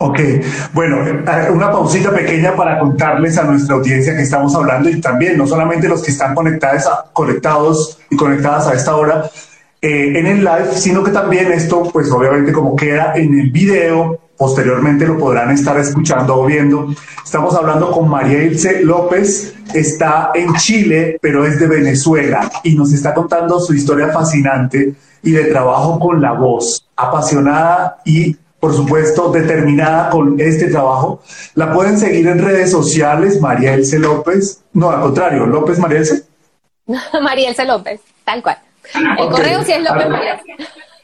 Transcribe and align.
Ok, 0.00 0.20
bueno, 0.74 1.04
eh, 1.04 1.50
una 1.50 1.72
pausita 1.72 2.12
pequeña 2.12 2.54
para 2.54 2.78
contarles 2.78 3.36
a 3.36 3.42
nuestra 3.42 3.74
audiencia 3.74 4.14
que 4.14 4.22
estamos 4.22 4.54
hablando 4.54 4.88
y 4.88 5.00
también 5.00 5.36
no 5.36 5.44
solamente 5.44 5.88
los 5.88 6.04
que 6.04 6.12
están 6.12 6.36
conectados, 6.36 6.84
conectados 7.12 7.98
y 8.08 8.14
conectadas 8.16 8.68
a 8.68 8.74
esta 8.74 8.94
hora 8.94 9.28
eh, 9.82 10.12
en 10.16 10.26
el 10.28 10.44
live, 10.44 10.68
sino 10.74 11.02
que 11.02 11.10
también 11.10 11.50
esto, 11.50 11.82
pues 11.92 12.12
obviamente 12.12 12.52
como 12.52 12.76
queda 12.76 13.14
en 13.16 13.40
el 13.40 13.50
video, 13.50 14.20
posteriormente 14.36 15.04
lo 15.04 15.18
podrán 15.18 15.50
estar 15.50 15.76
escuchando 15.80 16.36
o 16.36 16.46
viendo. 16.46 16.94
Estamos 17.24 17.56
hablando 17.56 17.90
con 17.90 18.08
María 18.08 18.44
Ilse 18.44 18.82
López, 18.82 19.56
está 19.74 20.30
en 20.32 20.54
Chile, 20.54 21.18
pero 21.20 21.44
es 21.44 21.58
de 21.58 21.66
Venezuela 21.66 22.48
y 22.62 22.76
nos 22.76 22.92
está 22.92 23.12
contando 23.12 23.58
su 23.58 23.74
historia 23.74 24.10
fascinante 24.10 24.94
y 25.24 25.32
de 25.32 25.46
trabajo 25.46 25.98
con 25.98 26.20
la 26.22 26.34
voz, 26.34 26.86
apasionada 26.94 27.98
y 28.04 28.36
por 28.60 28.74
supuesto, 28.74 29.30
determinada 29.30 30.10
con 30.10 30.40
este 30.40 30.68
trabajo. 30.68 31.22
La 31.54 31.72
pueden 31.72 31.98
seguir 31.98 32.26
en 32.26 32.38
redes 32.38 32.70
sociales, 32.70 33.40
María 33.40 33.74
Elce 33.74 33.98
López. 33.98 34.62
No, 34.72 34.90
al 34.90 35.00
contrario, 35.00 35.46
López 35.46 35.78
María 35.78 35.98
Elce. 35.98 36.24
María 37.22 37.50
Elce 37.50 37.64
López, 37.64 38.00
tal 38.24 38.42
cual. 38.42 38.58
El 38.94 39.28
correo 39.28 39.62
sí 39.64 39.72
es 39.72 39.82
López 39.82 40.08
María 40.08 40.40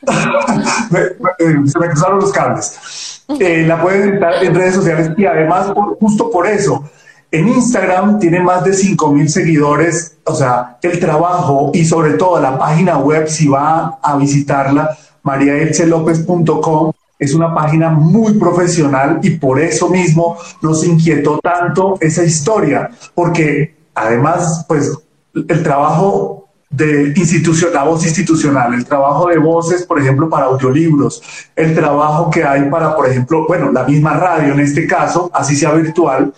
Se 1.67 1.79
me 1.79 1.89
cruzaron 1.89 2.19
los 2.19 2.33
cables. 2.33 3.23
Eh, 3.41 3.65
la 3.67 3.81
pueden 3.81 4.15
estar 4.15 4.45
en 4.45 4.55
redes 4.55 4.75
sociales 4.75 5.11
y 5.17 5.25
además, 5.25 5.73
justo 6.01 6.31
por 6.31 6.47
eso, 6.47 6.85
en 7.31 7.49
Instagram 7.49 8.19
tiene 8.19 8.41
más 8.41 8.65
de 8.65 8.75
5 8.75 9.13
mil 9.13 9.29
seguidores. 9.29 10.19
O 10.25 10.35
sea, 10.35 10.79
el 10.83 10.99
trabajo 10.99 11.71
y 11.73 11.85
sobre 11.85 12.15
todo 12.15 12.41
la 12.41 12.59
página 12.59 12.99
web, 12.99 13.29
si 13.29 13.49
va 13.49 13.99
a 14.03 14.17
visitarla, 14.17 14.97
mariaelcelopez.com 15.23 16.93
es 17.19 17.35
una 17.35 17.55
página 17.55 17.91
muy 17.91 18.35
profesional 18.35 19.21
y 19.23 19.31
por 19.31 19.61
eso 19.61 19.89
mismo 19.89 20.37
nos 20.63 20.85
inquietó 20.85 21.39
tanto 21.39 21.97
esa 22.01 22.25
historia, 22.25 22.91
porque 23.15 23.77
además, 23.95 24.65
pues, 24.69 24.93
el 25.35 25.63
trabajo 25.63 26.49
de 26.71 27.13
institución, 27.17 27.73
la 27.73 27.85
voz 27.85 28.05
institucional, 28.05 28.75
el 28.75 28.85
trabajo 28.85 29.29
de 29.29 29.39
voces, 29.39 29.87
por 29.87 30.01
ejemplo, 30.01 30.29
para 30.29 30.47
audiolibros, 30.47 31.23
el 31.55 31.75
trabajo 31.75 32.31
que 32.31 32.43
hay 32.43 32.69
para, 32.69 32.97
por 32.97 33.09
ejemplo, 33.09 33.47
bueno, 33.47 33.71
la 33.71 33.85
misma 33.85 34.15
radio 34.15 34.55
en 34.55 34.61
este 34.61 34.87
caso, 34.87 35.31
así 35.33 35.55
sea 35.55 35.73
virtual, 35.73 36.33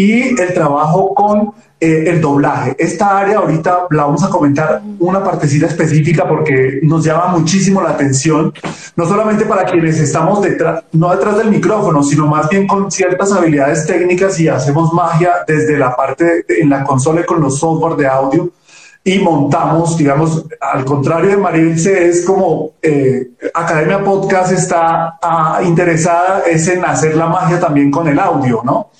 y 0.00 0.40
el 0.40 0.54
trabajo 0.54 1.14
con 1.14 1.52
eh, 1.78 2.04
el 2.06 2.22
doblaje. 2.22 2.74
Esta 2.78 3.18
área 3.18 3.36
ahorita 3.38 3.86
la 3.90 4.04
vamos 4.04 4.24
a 4.24 4.30
comentar 4.30 4.80
una 4.98 5.22
partecita 5.22 5.66
específica 5.66 6.26
porque 6.26 6.80
nos 6.82 7.04
llama 7.04 7.28
muchísimo 7.28 7.82
la 7.82 7.90
atención, 7.90 8.50
no 8.96 9.06
solamente 9.06 9.44
para 9.44 9.64
quienes 9.64 10.00
estamos 10.00 10.40
detrás, 10.40 10.84
no 10.92 11.10
detrás 11.10 11.36
del 11.36 11.50
micrófono, 11.50 12.02
sino 12.02 12.26
más 12.26 12.48
bien 12.48 12.66
con 12.66 12.90
ciertas 12.90 13.30
habilidades 13.30 13.86
técnicas 13.86 14.40
y 14.40 14.48
hacemos 14.48 14.90
magia 14.94 15.32
desde 15.46 15.78
la 15.78 15.94
parte 15.94 16.46
en 16.48 16.70
la 16.70 16.82
consola 16.82 17.26
con 17.26 17.42
los 17.42 17.58
software 17.58 17.96
de 17.96 18.06
audio 18.06 18.50
y 19.04 19.18
montamos, 19.18 19.98
digamos, 19.98 20.44
al 20.60 20.84
contrario 20.84 21.30
de 21.30 21.36
Marilce, 21.36 22.08
es 22.08 22.22
como 22.24 22.72
eh, 22.82 23.30
Academia 23.52 24.02
Podcast 24.02 24.52
está 24.52 25.18
ah, 25.22 25.60
interesada 25.62 26.42
es 26.50 26.68
en 26.68 26.84
hacer 26.84 27.16
la 27.16 27.26
magia 27.26 27.60
también 27.60 27.90
con 27.90 28.08
el 28.08 28.18
audio, 28.18 28.62
¿no? 28.64 28.90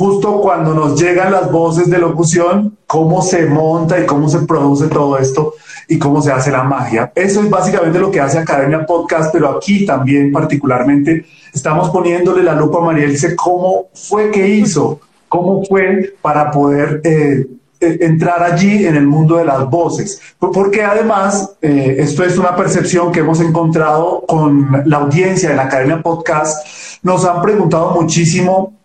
Justo 0.00 0.40
cuando 0.40 0.72
nos 0.72 0.98
llegan 0.98 1.30
las 1.30 1.52
voces 1.52 1.90
de 1.90 1.98
locución, 1.98 2.78
cómo 2.86 3.20
se 3.20 3.44
monta 3.44 4.00
y 4.00 4.06
cómo 4.06 4.30
se 4.30 4.38
produce 4.46 4.86
todo 4.86 5.18
esto 5.18 5.52
y 5.88 5.98
cómo 5.98 6.22
se 6.22 6.32
hace 6.32 6.50
la 6.50 6.62
magia. 6.62 7.12
Eso 7.14 7.42
es 7.42 7.50
básicamente 7.50 7.98
lo 7.98 8.10
que 8.10 8.18
hace 8.18 8.38
Academia 8.38 8.86
Podcast, 8.86 9.30
pero 9.30 9.50
aquí 9.50 9.84
también 9.84 10.32
particularmente 10.32 11.26
estamos 11.52 11.90
poniéndole 11.90 12.42
la 12.42 12.54
lupa 12.54 12.78
a 12.78 12.80
Marielce 12.80 13.36
cómo 13.36 13.88
fue 13.92 14.30
que 14.30 14.48
hizo, 14.48 15.00
cómo 15.28 15.62
fue 15.66 16.14
para 16.22 16.50
poder 16.50 17.02
eh, 17.04 17.46
eh, 17.78 17.98
entrar 18.00 18.42
allí 18.42 18.86
en 18.86 18.96
el 18.96 19.06
mundo 19.06 19.36
de 19.36 19.44
las 19.44 19.68
voces. 19.68 20.18
Porque 20.38 20.82
además, 20.82 21.56
eh, 21.60 21.96
esto 21.98 22.24
es 22.24 22.38
una 22.38 22.56
percepción 22.56 23.12
que 23.12 23.20
hemos 23.20 23.38
encontrado 23.42 24.24
con 24.26 24.82
la 24.86 24.96
audiencia 24.96 25.50
de 25.50 25.56
la 25.56 25.64
Academia 25.64 26.00
Podcast, 26.00 26.66
nos 27.02 27.26
han 27.26 27.42
preguntado 27.42 28.00
muchísimo 28.00 28.79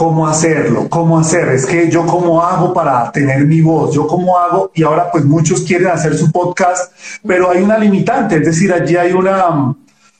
cómo 0.00 0.26
hacerlo, 0.26 0.88
cómo 0.88 1.18
hacer, 1.18 1.50
es 1.50 1.66
que 1.66 1.90
yo 1.90 2.06
cómo 2.06 2.42
hago 2.42 2.72
para 2.72 3.12
tener 3.12 3.44
mi 3.44 3.60
voz, 3.60 3.94
yo 3.94 4.06
cómo 4.06 4.38
hago, 4.38 4.70
y 4.74 4.82
ahora 4.82 5.10
pues 5.12 5.26
muchos 5.26 5.60
quieren 5.60 5.88
hacer 5.88 6.16
su 6.16 6.32
podcast, 6.32 6.94
pero 7.26 7.50
hay 7.50 7.62
una 7.62 7.76
limitante, 7.76 8.36
es 8.36 8.46
decir, 8.46 8.72
allí 8.72 8.96
hay 8.96 9.12
una, 9.12 9.74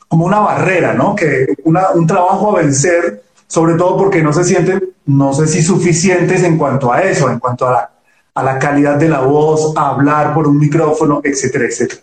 como 0.06 0.26
una 0.26 0.41
barrera, 0.41 0.92
¿no? 0.92 1.14
Que 1.16 1.46
un 1.64 2.06
trabajo 2.06 2.50
a 2.50 2.60
vencer, 2.60 3.22
sobre 3.46 3.76
todo 3.76 3.96
porque 3.96 4.22
no 4.22 4.34
se 4.34 4.44
sienten, 4.44 4.84
no 5.06 5.32
sé 5.32 5.46
si 5.46 5.62
suficientes 5.62 6.42
en 6.42 6.58
cuanto 6.58 6.92
a 6.92 7.00
eso, 7.00 7.30
en 7.30 7.38
cuanto 7.38 7.66
a 7.66 7.70
la, 7.70 7.91
a 8.34 8.42
la 8.42 8.58
calidad 8.58 8.97
de 8.97 9.08
la 9.08 9.20
voz, 9.20 9.72
a 9.78 9.88
hablar 9.92 10.34
por 10.34 10.47
un 10.47 10.58
micrófono, 10.58 11.22
etcétera, 11.24 11.64
etcétera. 11.64 12.02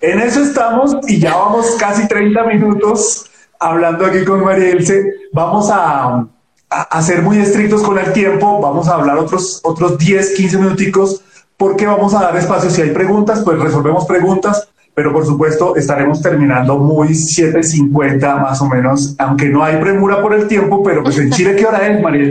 En 0.00 0.20
eso 0.20 0.42
estamos 0.42 0.96
y 1.08 1.18
ya 1.18 1.34
vamos 1.34 1.74
casi 1.76 2.06
30 2.06 2.44
minutos 2.44 3.28
hablando 3.58 4.06
aquí 4.06 4.24
con 4.24 4.44
María 4.44 4.70
Ilse. 4.70 5.10
Vamos 5.32 5.68
a, 5.72 6.24
a, 6.70 7.02
ser 7.02 7.22
muy 7.22 7.38
estrictos 7.38 7.82
con 7.82 7.98
el 7.98 8.12
tiempo, 8.12 8.60
vamos 8.60 8.88
a 8.88 8.94
hablar 8.94 9.18
otros, 9.18 9.60
otros 9.62 9.98
10, 9.98 10.34
15 10.34 10.58
minuticos, 10.58 11.22
porque 11.56 11.86
vamos 11.86 12.14
a 12.14 12.22
dar 12.22 12.36
espacio. 12.36 12.70
Si 12.70 12.82
hay 12.82 12.90
preguntas, 12.90 13.42
pues 13.44 13.58
resolvemos 13.58 14.04
preguntas, 14.06 14.68
pero 14.94 15.12
por 15.12 15.24
supuesto 15.24 15.76
estaremos 15.76 16.20
terminando 16.20 16.78
muy 16.78 17.08
7.50 17.08 18.40
más 18.40 18.60
o 18.60 18.66
menos, 18.66 19.14
aunque 19.18 19.48
no 19.48 19.62
hay 19.62 19.76
premura 19.76 20.20
por 20.20 20.34
el 20.34 20.48
tiempo, 20.48 20.82
pero 20.82 21.02
pues 21.02 21.18
en 21.18 21.30
Chile, 21.30 21.54
¿qué 21.56 21.66
hora 21.66 21.86
es, 21.86 22.02
María? 22.02 22.30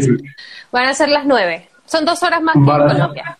Van 0.71 0.87
a 0.87 0.93
ser 0.93 1.09
las 1.09 1.25
9. 1.25 1.69
Son 1.85 2.03
dos 2.03 2.21
horas 2.23 2.41
más 2.41 2.53
que 2.53 2.59
en 2.59 2.65
Colombia. 2.65 3.37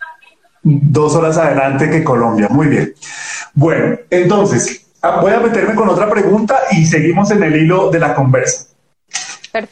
Dos 0.62 1.14
horas 1.14 1.36
adelante 1.36 1.90
que 1.90 2.02
Colombia, 2.02 2.48
muy 2.50 2.68
bien. 2.68 2.94
Bueno, 3.54 3.96
entonces, 4.10 4.86
ah, 5.02 5.20
voy 5.20 5.32
a 5.32 5.40
meterme 5.40 5.74
con 5.74 5.88
otra 5.88 6.08
pregunta 6.08 6.58
y 6.72 6.86
seguimos 6.86 7.30
en 7.30 7.42
el 7.42 7.56
hilo 7.56 7.90
de 7.90 8.00
la 8.00 8.14
conversa. 8.14 8.66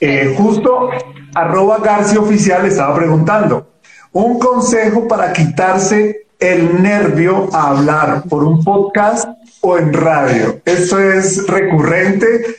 Eh, 0.00 0.34
justo 0.36 0.90
arroba 1.34 1.78
García 1.78 2.20
Oficial 2.20 2.64
estaba 2.66 2.94
preguntando, 2.94 3.74
un 4.12 4.38
consejo 4.38 5.06
para 5.08 5.32
quitarse 5.32 6.26
el 6.38 6.82
nervio 6.82 7.48
a 7.52 7.70
hablar 7.70 8.22
por 8.28 8.44
un 8.44 8.62
podcast 8.62 9.28
o 9.60 9.78
en 9.78 9.92
radio. 9.92 10.60
Esto 10.64 11.00
es 11.00 11.46
recurrente 11.46 12.56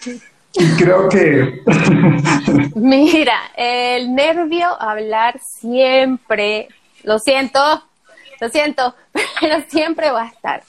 y 0.54 0.66
creo 0.76 1.10
que... 1.10 1.62
Mira, 2.76 3.38
el 3.56 4.14
nervio 4.14 4.68
a 4.68 4.92
hablar 4.92 5.40
siempre, 5.40 6.68
lo 7.04 7.20
siento, 7.20 7.60
lo 8.42 8.50
siento, 8.50 8.96
pero 9.40 9.64
siempre 9.70 10.12
va 10.12 10.24
a 10.24 10.28
estar 10.28 10.64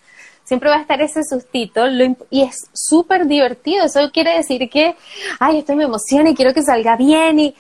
siempre 0.47 0.71
va 0.71 0.77
a 0.77 0.81
estar 0.81 1.03
ese 1.03 1.23
sustito 1.25 1.87
y 2.31 2.43
es 2.43 2.69
súper 2.73 3.27
divertido. 3.27 3.85
Eso 3.85 4.11
quiere 4.13 4.37
decir 4.37 4.71
que, 4.71 4.95
ay, 5.41 5.59
esto 5.59 5.75
me 5.75 5.85
emociona 5.85 6.31
y 6.31 6.35
quiero 6.35 6.55
que 6.55 6.63
salga 6.63 6.97
bien 6.97 7.41
y, 7.41 7.55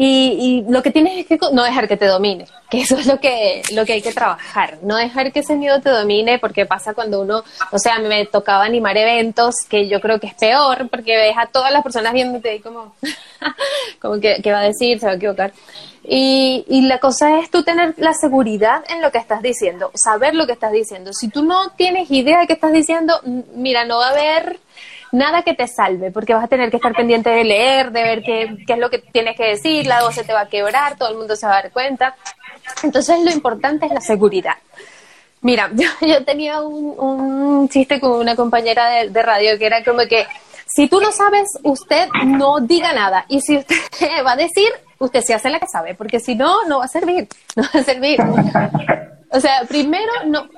y, 0.00 0.64
lo 0.68 0.80
que 0.80 0.92
tienes 0.92 1.18
es 1.18 1.26
que 1.26 1.38
no 1.52 1.64
dejar 1.64 1.88
que 1.88 1.96
te 1.96 2.06
domine, 2.06 2.46
que 2.70 2.82
eso 2.82 2.96
es 2.96 3.06
lo 3.06 3.18
que, 3.18 3.62
lo 3.72 3.84
que 3.84 3.94
hay 3.94 4.02
que 4.02 4.12
trabajar, 4.12 4.78
no 4.82 4.96
dejar 4.96 5.32
que 5.32 5.40
ese 5.40 5.56
miedo 5.56 5.80
te 5.80 5.90
domine, 5.90 6.38
porque 6.38 6.66
pasa 6.66 6.94
cuando 6.94 7.20
uno, 7.20 7.42
o 7.72 7.78
sea, 7.80 7.98
me 7.98 8.24
tocaba 8.26 8.64
animar 8.64 8.96
eventos, 8.96 9.56
que 9.68 9.88
yo 9.88 10.00
creo 10.00 10.20
que 10.20 10.28
es 10.28 10.34
peor, 10.34 10.88
porque 10.88 11.16
ves 11.16 11.34
a 11.36 11.46
todas 11.46 11.72
las 11.72 11.82
personas 11.82 12.12
viéndote 12.12 12.54
y 12.54 12.60
como, 12.60 12.94
como 14.00 14.20
que, 14.20 14.40
¿qué 14.40 14.52
va 14.52 14.60
a 14.60 14.68
decir? 14.68 15.00
Se 15.00 15.06
va 15.06 15.12
a 15.12 15.16
equivocar. 15.16 15.52
Y, 16.04 16.64
y 16.68 16.82
la 16.82 17.00
cosa 17.00 17.40
es 17.40 17.50
tú 17.50 17.64
tener 17.64 17.94
la 17.96 18.14
seguridad 18.14 18.84
en 18.88 19.02
lo 19.02 19.10
que 19.10 19.18
estás 19.18 19.42
diciendo, 19.42 19.90
saber 19.94 20.36
lo 20.36 20.46
que 20.46 20.52
estás 20.52 20.70
diciendo. 20.70 21.12
Si 21.12 21.28
tú 21.28 21.42
no 21.42 21.70
tienes 21.70 22.08
idea 22.12 22.38
de 22.38 22.46
qué 22.46 22.52
estás 22.52 22.72
diciendo, 22.72 23.20
mira, 23.56 23.84
no 23.84 23.98
va 23.98 24.06
a 24.06 24.10
haber 24.10 24.60
nada 25.12 25.42
que 25.42 25.54
te 25.54 25.66
salve, 25.66 26.10
porque 26.10 26.34
vas 26.34 26.44
a 26.44 26.48
tener 26.48 26.70
que 26.70 26.76
estar 26.76 26.94
pendiente 26.94 27.30
de 27.30 27.44
leer, 27.44 27.90
de 27.92 28.02
ver 28.02 28.22
qué, 28.22 28.56
es 28.66 28.78
lo 28.78 28.90
que 28.90 28.98
tienes 28.98 29.36
que 29.36 29.44
decir, 29.44 29.86
la 29.86 30.02
voz 30.02 30.14
se 30.14 30.24
te 30.24 30.32
va 30.32 30.42
a 30.42 30.48
quebrar, 30.48 30.96
todo 30.96 31.10
el 31.10 31.16
mundo 31.16 31.36
se 31.36 31.46
va 31.46 31.58
a 31.58 31.62
dar 31.62 31.72
cuenta. 31.72 32.14
Entonces 32.82 33.22
lo 33.24 33.30
importante 33.30 33.86
es 33.86 33.92
la 33.92 34.00
seguridad. 34.00 34.54
Mira, 35.40 35.70
yo, 36.00 36.24
tenía 36.24 36.60
un, 36.60 36.94
un, 36.98 37.68
chiste 37.68 38.00
con 38.00 38.12
una 38.12 38.36
compañera 38.36 38.88
de, 38.90 39.10
de 39.10 39.22
radio 39.22 39.58
que 39.58 39.66
era 39.66 39.84
como 39.84 40.00
que 40.06 40.26
si 40.68 40.86
tú 40.86 41.00
no 41.00 41.10
sabes, 41.12 41.48
usted 41.62 42.08
no 42.24 42.60
diga 42.60 42.92
nada. 42.92 43.24
Y 43.28 43.40
si 43.40 43.56
usted 43.56 43.76
va 44.26 44.32
a 44.32 44.36
decir, 44.36 44.68
usted 44.98 45.22
se 45.22 45.34
hace 45.34 45.50
la 45.50 45.60
que 45.60 45.66
sabe, 45.66 45.94
porque 45.94 46.20
si 46.20 46.34
no, 46.34 46.64
no 46.66 46.78
va 46.78 46.84
a 46.84 46.88
servir. 46.88 47.28
No 47.56 47.62
va 47.62 47.80
a 47.80 47.82
servir. 47.82 48.20
O 49.30 49.40
sea, 49.40 49.62
primero, 49.68 50.12
no, 50.26 50.48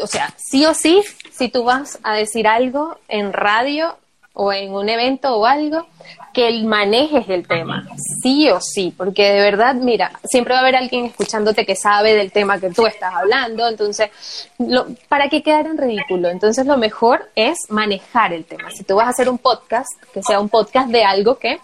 o 0.00 0.06
sea, 0.06 0.32
sí 0.36 0.64
o 0.64 0.72
sí, 0.72 1.02
si 1.36 1.48
tú 1.48 1.64
vas 1.64 1.98
a 2.02 2.14
decir 2.14 2.46
algo 2.46 2.98
en 3.08 3.32
radio 3.32 3.96
o 4.32 4.52
en 4.52 4.72
un 4.72 4.88
evento 4.88 5.34
o 5.34 5.46
algo, 5.46 5.86
que 6.34 6.62
manejes 6.64 7.26
el 7.30 7.48
tema, 7.48 7.88
sí 8.22 8.50
o 8.50 8.60
sí, 8.60 8.92
porque 8.94 9.32
de 9.32 9.40
verdad, 9.40 9.74
mira, 9.74 10.12
siempre 10.24 10.52
va 10.52 10.60
a 10.60 10.62
haber 10.62 10.76
alguien 10.76 11.06
escuchándote 11.06 11.64
que 11.64 11.74
sabe 11.74 12.14
del 12.14 12.30
tema 12.30 12.60
que 12.60 12.68
tú 12.68 12.86
estás 12.86 13.14
hablando, 13.14 13.66
entonces, 13.66 14.10
lo, 14.58 14.86
¿para 15.08 15.30
qué 15.30 15.42
quedar 15.42 15.66
en 15.66 15.78
ridículo? 15.78 16.28
Entonces, 16.28 16.66
lo 16.66 16.76
mejor 16.76 17.30
es 17.34 17.58
manejar 17.70 18.34
el 18.34 18.44
tema. 18.44 18.70
Si 18.70 18.84
tú 18.84 18.96
vas 18.96 19.06
a 19.06 19.10
hacer 19.10 19.30
un 19.30 19.38
podcast, 19.38 19.88
que 20.12 20.22
sea 20.22 20.38
un 20.38 20.50
podcast 20.50 20.90
de 20.90 21.02
algo 21.02 21.38
que 21.38 21.58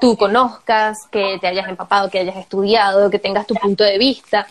tú 0.00 0.16
conozcas, 0.16 0.98
que 1.10 1.38
te 1.40 1.48
hayas 1.48 1.68
empapado, 1.68 2.08
que 2.10 2.20
hayas 2.20 2.36
estudiado, 2.36 3.10
que 3.10 3.18
tengas 3.18 3.46
tu 3.46 3.54
punto 3.54 3.82
de 3.82 3.98
vista. 3.98 4.46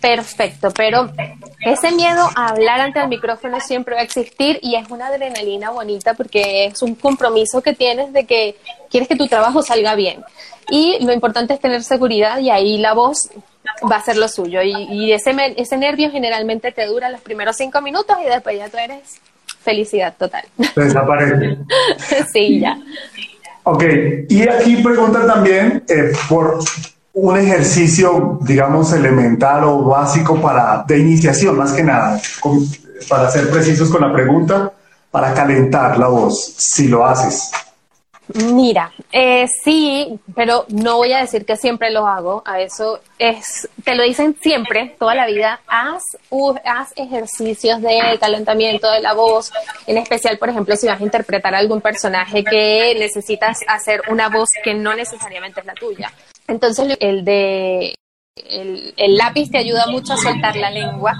Perfecto, 0.00 0.70
pero 0.76 1.10
ese 1.60 1.92
miedo 1.92 2.28
a 2.34 2.48
hablar 2.48 2.80
ante 2.80 3.00
el 3.00 3.08
micrófono 3.08 3.60
siempre 3.60 3.94
va 3.94 4.00
a 4.00 4.04
existir 4.04 4.58
y 4.62 4.76
es 4.76 4.88
una 4.90 5.08
adrenalina 5.08 5.70
bonita 5.70 6.14
porque 6.14 6.66
es 6.66 6.82
un 6.82 6.94
compromiso 6.94 7.62
que 7.62 7.72
tienes 7.74 8.12
de 8.12 8.24
que 8.24 8.56
quieres 8.90 9.08
que 9.08 9.16
tu 9.16 9.26
trabajo 9.26 9.62
salga 9.62 9.94
bien. 9.94 10.22
Y 10.68 11.04
lo 11.04 11.12
importante 11.12 11.54
es 11.54 11.60
tener 11.60 11.82
seguridad 11.82 12.38
y 12.38 12.50
ahí 12.50 12.78
la 12.78 12.92
voz 12.92 13.30
va 13.90 13.96
a 13.96 14.02
ser 14.02 14.16
lo 14.16 14.28
suyo. 14.28 14.60
Y, 14.62 15.12
ese, 15.12 15.34
ese 15.56 15.76
nervio 15.76 16.10
generalmente 16.10 16.72
te 16.72 16.86
dura 16.86 17.10
los 17.10 17.20
primeros 17.20 17.56
cinco 17.56 17.80
minutos 17.80 18.16
y 18.24 18.28
después 18.28 18.56
ya 18.56 18.68
tú 18.68 18.78
eres 18.78 19.20
felicidad 19.62 20.14
total. 20.16 20.44
Desaparece. 20.76 21.58
sí, 22.32 22.60
ya. 22.60 22.78
Ok, 23.64 23.82
y 24.28 24.48
aquí 24.48 24.76
preguntan 24.76 25.26
también 25.26 25.82
eh, 25.88 26.12
por 26.28 26.60
un 27.16 27.34
ejercicio, 27.34 28.38
digamos, 28.42 28.92
elemental 28.92 29.64
o 29.64 29.84
básico 29.84 30.38
para, 30.38 30.84
de 30.86 30.98
iniciación, 30.98 31.56
más 31.56 31.72
que 31.72 31.82
nada, 31.82 32.20
para 33.08 33.30
ser 33.30 33.50
precisos 33.50 33.88
con 33.90 34.02
la 34.02 34.12
pregunta, 34.12 34.70
para 35.10 35.32
calentar 35.32 35.98
la 35.98 36.08
voz, 36.08 36.54
si 36.58 36.88
lo 36.88 37.06
haces. 37.06 37.50
Mira, 38.34 38.92
eh, 39.12 39.46
sí, 39.64 40.20
pero 40.34 40.66
no 40.68 40.98
voy 40.98 41.14
a 41.14 41.20
decir 41.20 41.46
que 41.46 41.56
siempre 41.56 41.90
lo 41.90 42.06
hago. 42.06 42.42
A 42.44 42.60
eso 42.60 43.00
es, 43.18 43.66
te 43.82 43.94
lo 43.94 44.02
dicen 44.02 44.36
siempre, 44.38 44.94
toda 44.98 45.14
la 45.14 45.26
vida. 45.26 45.60
Haz, 45.68 46.02
haz 46.66 46.92
ejercicios 46.96 47.80
de 47.80 48.18
calentamiento 48.20 48.90
de 48.90 49.00
la 49.00 49.14
voz, 49.14 49.52
en 49.86 49.96
especial, 49.96 50.36
por 50.36 50.50
ejemplo, 50.50 50.76
si 50.76 50.86
vas 50.86 51.00
a 51.00 51.04
interpretar 51.04 51.54
a 51.54 51.58
algún 51.58 51.80
personaje 51.80 52.44
que 52.44 52.94
necesitas 52.98 53.60
hacer 53.68 54.02
una 54.10 54.28
voz 54.28 54.50
que 54.62 54.74
no 54.74 54.94
necesariamente 54.94 55.60
es 55.60 55.66
la 55.66 55.74
tuya. 55.74 56.12
Entonces, 56.48 56.96
el 57.00 57.24
de 57.24 57.94
el, 58.36 59.16
lápiz 59.16 59.50
te 59.50 59.58
ayuda 59.58 59.86
mucho 59.86 60.12
a 60.12 60.16
soltar 60.16 60.56
la 60.56 60.70
lengua, 60.70 61.14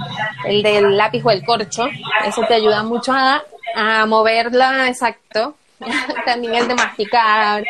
el 0.47 0.63
del 0.63 0.97
lápiz 0.97 1.25
o 1.25 1.31
el 1.31 1.45
corcho, 1.45 1.87
eso 2.27 2.43
te 2.47 2.55
ayuda 2.55 2.83
mucho 2.83 3.13
a, 3.13 3.43
a 3.75 4.07
moverla, 4.07 4.89
exacto. 4.89 5.57
También 6.25 6.55
el 6.55 6.69
de 6.69 6.75
masticar, 6.75 7.65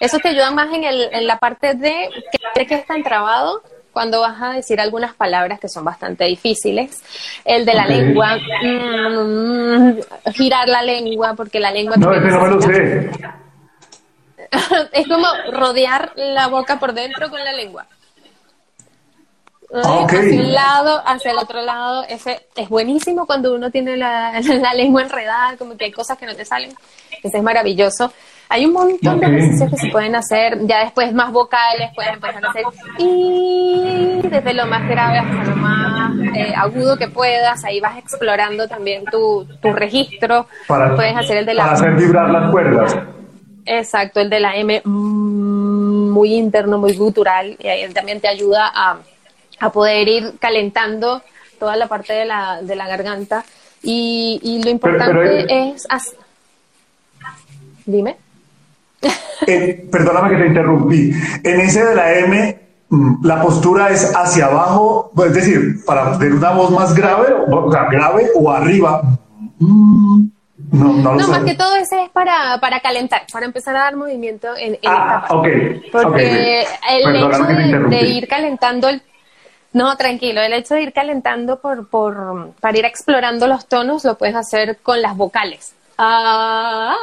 eso 0.00 0.18
te 0.18 0.28
ayuda 0.28 0.50
más 0.50 0.72
en, 0.72 0.84
el, 0.84 1.08
en 1.12 1.26
la 1.26 1.38
parte 1.38 1.74
de 1.74 2.08
que, 2.54 2.66
que 2.66 2.74
está 2.74 2.96
entrabado 2.96 3.62
cuando 3.92 4.20
vas 4.20 4.42
a 4.42 4.50
decir 4.50 4.80
algunas 4.80 5.14
palabras 5.14 5.60
que 5.60 5.68
son 5.68 5.84
bastante 5.84 6.24
difíciles. 6.24 7.00
El 7.44 7.64
de 7.64 7.74
la 7.74 7.86
lengua, 7.86 8.36
mm, 8.36 10.32
girar 10.32 10.68
la 10.68 10.82
lengua, 10.82 11.34
porque 11.34 11.60
la 11.60 11.70
lengua... 11.70 11.96
No, 11.96 12.12
ese 12.12 12.26
no 12.26 12.40
me 12.40 12.48
lo 12.48 12.60
sé. 12.60 13.10
es 14.92 15.08
como 15.08 15.26
rodear 15.52 16.12
la 16.16 16.48
boca 16.48 16.78
por 16.78 16.92
dentro 16.92 17.30
con 17.30 17.42
la 17.42 17.52
lengua. 17.52 17.86
Ah, 19.72 20.06
hacia 20.08 20.40
un 20.40 20.52
lado, 20.52 21.02
hacia 21.04 21.32
el 21.32 21.38
otro 21.38 21.60
lado. 21.62 22.04
Ese 22.08 22.46
es 22.54 22.68
buenísimo 22.68 23.26
cuando 23.26 23.54
uno 23.54 23.70
tiene 23.70 23.96
la, 23.96 24.40
lengua 24.74 25.02
enredada, 25.02 25.56
como 25.56 25.76
que 25.76 25.86
hay 25.86 25.92
cosas 25.92 26.16
que 26.16 26.26
no 26.26 26.34
te 26.34 26.44
salen. 26.44 26.72
Ese 27.22 27.38
es 27.38 27.42
maravilloso. 27.42 28.12
Hay 28.50 28.66
un 28.66 28.72
montón 28.74 29.18
de 29.18 29.26
ejercicios 29.26 29.70
que 29.70 29.76
se 29.78 29.88
pueden 29.88 30.14
hacer. 30.14 30.58
Ya 30.66 30.84
después 30.84 31.12
más 31.12 31.32
vocales, 31.32 31.90
puedes 31.94 32.12
empezar 32.12 32.44
a 32.44 32.50
hacer 32.50 32.64
y 32.98 34.20
desde 34.22 34.54
lo 34.54 34.66
más 34.66 34.86
grave 34.86 35.18
hasta 35.18 35.50
lo 35.50 35.56
más 35.56 36.36
eh, 36.36 36.52
agudo 36.54 36.96
que 36.96 37.08
puedas. 37.08 37.64
Ahí 37.64 37.80
vas 37.80 37.98
explorando 37.98 38.68
también 38.68 39.04
tu, 39.06 39.46
tu 39.60 39.72
registro. 39.72 40.46
Para, 40.68 40.94
puedes 40.94 41.16
hacer 41.16 41.38
el 41.38 41.46
de 41.46 41.54
la... 41.54 41.64
Para 41.64 41.74
hacer 41.74 41.94
vibrar 41.96 42.30
las 42.30 42.50
cuerdas. 42.50 42.96
Exacto, 43.66 44.20
el 44.20 44.30
de 44.30 44.40
la 44.40 44.56
M 44.56 44.82
mm, 44.84 46.10
muy 46.10 46.34
interno, 46.34 46.78
muy 46.78 46.94
gutural, 46.94 47.56
y 47.58 47.68
ahí 47.68 47.92
también 47.92 48.20
te 48.20 48.28
ayuda 48.28 48.70
a, 48.74 48.98
poder 49.72 50.06
ir 50.08 50.34
calentando 50.38 51.22
toda 51.58 51.74
la 51.76 51.88
parte 51.88 52.12
de 52.12 52.26
la, 52.26 52.60
de 52.60 52.76
la 52.76 52.86
garganta. 52.86 53.44
Y, 53.82 54.60
lo 54.62 54.70
importante 54.70 55.46
es... 55.48 55.86
Dime. 57.86 58.16
Eh, 59.46 59.88
perdóname 59.92 60.30
que 60.30 60.36
te 60.36 60.46
interrumpí. 60.46 61.12
En 61.42 61.60
ese 61.60 61.84
de 61.84 61.94
la 61.94 62.14
M, 62.14 62.60
mm, 62.88 63.26
la 63.26 63.42
postura 63.42 63.90
es 63.90 64.10
hacia 64.14 64.46
abajo, 64.46 65.12
es 65.26 65.34
decir, 65.34 65.84
para 65.84 66.16
tener 66.18 66.34
una 66.34 66.52
voz 66.52 66.70
más 66.70 66.94
grave, 66.94 67.26
o 67.50 67.68
grave 67.68 68.30
o 68.34 68.50
arriba. 68.50 69.02
Mm, 69.58 70.28
no, 70.74 71.14
no, 71.14 71.28
más 71.28 71.44
que 71.44 71.54
todo 71.54 71.76
ese 71.76 72.04
es 72.04 72.10
para, 72.10 72.58
para 72.60 72.80
calentar, 72.80 73.22
para 73.32 73.46
empezar 73.46 73.76
a 73.76 73.80
dar 73.80 73.96
movimiento 73.96 74.48
en, 74.56 74.78
ah, 74.86 75.22
esta 75.22 75.28
parte. 75.28 75.82
Porque 75.92 76.66
el 76.90 77.16
hecho 77.16 77.44
de, 77.88 78.02
ir 78.06 78.28
calentando 78.28 78.88
el 78.88 79.02
no, 79.72 79.96
tranquilo. 79.96 80.40
El 80.40 80.52
hecho 80.52 80.74
de 80.74 80.82
ir 80.82 80.92
calentando 80.92 81.60
por, 81.60 81.88
por, 81.88 82.52
para 82.60 82.78
ir 82.78 82.84
explorando 82.84 83.48
los 83.48 83.66
tonos 83.66 84.04
lo 84.04 84.16
puedes 84.16 84.36
hacer 84.36 84.78
con 84.78 85.02
las 85.02 85.16
vocales. 85.16 85.74
Ah, 85.98 86.96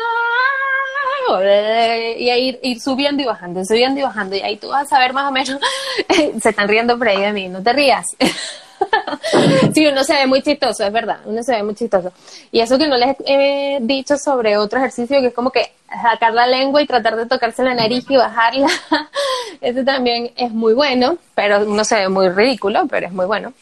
y 2.17 2.29
ahí 2.29 2.59
ir, 2.61 2.79
subiendo 2.81 3.21
y 3.21 3.25
bajando, 3.25 3.63
subiendo 3.65 3.99
y 3.99 4.03
bajando. 4.03 4.35
Y 4.37 4.41
ahí 4.41 4.57
tú 4.57 4.69
vas 4.69 4.91
a 4.91 4.99
ver 4.99 5.13
más 5.13 5.27
o 5.27 5.31
menos. 5.31 5.59
se 6.41 6.49
están 6.49 6.67
riendo 6.67 6.97
por 6.97 7.09
ahí 7.09 7.21
de 7.21 7.33
mí, 7.33 7.49
no 7.49 7.61
te 7.61 7.73
rías. 7.73 8.05
sí, 9.73 9.87
uno 9.87 10.03
se 10.03 10.13
ve 10.13 10.27
muy 10.27 10.41
chistoso, 10.41 10.83
es 10.83 10.91
verdad, 10.91 11.19
uno 11.25 11.43
se 11.43 11.53
ve 11.53 11.63
muy 11.63 11.75
chistoso. 11.75 12.11
Y 12.51 12.59
eso 12.59 12.77
que 12.77 12.87
no 12.87 12.97
les 12.97 13.15
he 13.25 13.79
dicho 13.81 14.17
sobre 14.17 14.57
otro 14.57 14.79
ejercicio 14.79 15.19
que 15.21 15.27
es 15.27 15.33
como 15.33 15.51
que 15.51 15.73
sacar 16.01 16.33
la 16.33 16.47
lengua 16.47 16.81
y 16.81 16.87
tratar 16.87 17.15
de 17.15 17.25
tocarse 17.25 17.63
la 17.63 17.73
nariz 17.73 18.05
y 18.09 18.17
bajarla, 18.17 18.67
ese 19.61 19.83
también 19.83 20.31
es 20.35 20.51
muy 20.51 20.73
bueno, 20.73 21.17
pero 21.35 21.65
uno 21.65 21.83
se 21.83 21.95
ve 21.95 22.09
muy 22.09 22.29
ridículo, 22.29 22.87
pero 22.89 23.07
es 23.07 23.13
muy 23.13 23.25
bueno. 23.25 23.53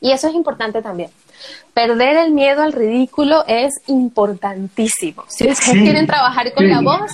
Y 0.00 0.12
eso 0.12 0.28
es 0.28 0.34
importante 0.34 0.82
también 0.82 1.10
perder 1.76 2.16
el 2.16 2.32
miedo 2.32 2.62
al 2.62 2.72
ridículo 2.72 3.44
es 3.46 3.82
importantísimo. 3.86 5.24
Si 5.28 5.46
ustedes 5.46 5.82
quieren 5.82 6.06
trabajar 6.06 6.54
con 6.54 6.66
la 6.70 6.80
voz, 6.80 7.12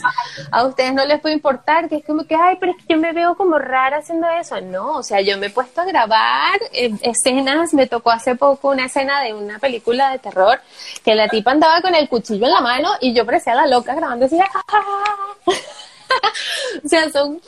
a 0.52 0.64
ustedes 0.64 0.94
no 0.94 1.04
les 1.04 1.20
puede 1.20 1.34
importar 1.34 1.88
que 1.88 1.96
es 1.96 2.04
como 2.04 2.28
que, 2.28 2.36
ay, 2.36 2.58
pero 2.60 2.70
es 2.70 2.78
que 2.78 2.94
yo 2.94 3.00
me 3.00 3.12
veo 3.12 3.34
como 3.34 3.58
rara 3.58 3.98
haciendo 3.98 4.28
eso. 4.28 4.60
No, 4.60 4.98
o 4.98 5.02
sea, 5.02 5.20
yo 5.20 5.36
me 5.36 5.46
he 5.46 5.50
puesto 5.50 5.80
a 5.80 5.84
grabar 5.84 6.60
eh, 6.72 6.94
escenas, 7.02 7.74
me 7.74 7.88
tocó 7.88 8.12
hace 8.12 8.36
poco 8.36 8.68
una 8.68 8.84
escena 8.84 9.20
de 9.22 9.34
una 9.34 9.58
película 9.58 10.10
de 10.10 10.20
terror 10.20 10.60
que 11.04 11.16
la 11.16 11.28
tipa 11.28 11.50
andaba 11.50 11.82
con 11.82 11.96
el 11.96 12.08
cuchillo 12.08 12.46
en 12.46 12.52
la 12.52 12.60
mano 12.60 12.90
y 13.00 13.14
yo 13.14 13.26
parecía 13.26 13.56
la 13.56 13.66
loca 13.66 13.96
grabando 13.96 14.26
así. 14.26 14.38
o 16.84 16.88
sea, 16.88 17.10
son 17.10 17.40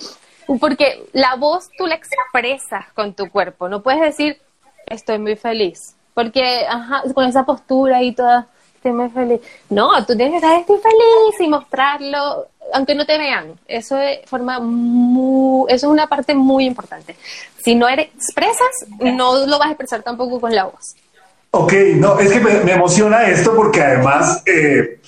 porque 0.59 1.07
la 1.12 1.37
voz 1.37 1.71
tú 1.78 1.87
la 1.87 1.95
expresas 1.95 2.87
con 2.93 3.14
tu 3.14 3.31
cuerpo, 3.31 3.69
no 3.69 3.85
puedes 3.85 4.00
decir 4.00 4.43
estoy 4.87 5.19
muy 5.19 5.37
feliz 5.37 5.94
porque, 6.14 6.64
ajá, 6.66 7.02
con 7.12 7.26
esa 7.26 7.44
postura 7.44 8.02
y 8.02 8.14
toda, 8.14 8.47
estoy 8.76 8.92
muy 8.92 9.11
feliz. 9.11 9.40
No, 9.68 9.90
tú 10.06 10.16
tienes 10.16 10.30
que 10.30 10.37
estar, 10.37 10.61
estoy 10.61 10.78
feliz 10.78 11.40
y 11.40 11.49
mostrarlo, 11.49 12.47
aunque 12.73 12.94
no 12.94 13.04
te 13.04 13.18
vean. 13.18 13.59
Eso 13.66 13.99
es, 13.99 14.21
forma 14.28 14.61
muy, 14.61 15.66
eso 15.68 15.87
es 15.87 15.92
una 15.92 16.06
parte 16.06 16.35
muy 16.35 16.64
importante. 16.64 17.16
Si 17.62 17.75
no 17.75 17.88
eres, 17.88 18.09
expresas, 18.14 18.87
no 19.00 19.47
lo 19.47 19.59
vas 19.59 19.68
a 19.68 19.73
expresar 19.73 20.02
tampoco 20.02 20.40
con 20.40 20.54
la 20.54 20.64
voz. 20.64 20.94
Ok, 21.50 21.73
no, 21.97 22.18
es 22.18 22.33
que 22.33 22.40
me, 22.40 22.73
emociona 22.73 23.28
esto 23.28 23.54
porque 23.54 23.80
además 23.80 24.42
eh, 24.44 25.00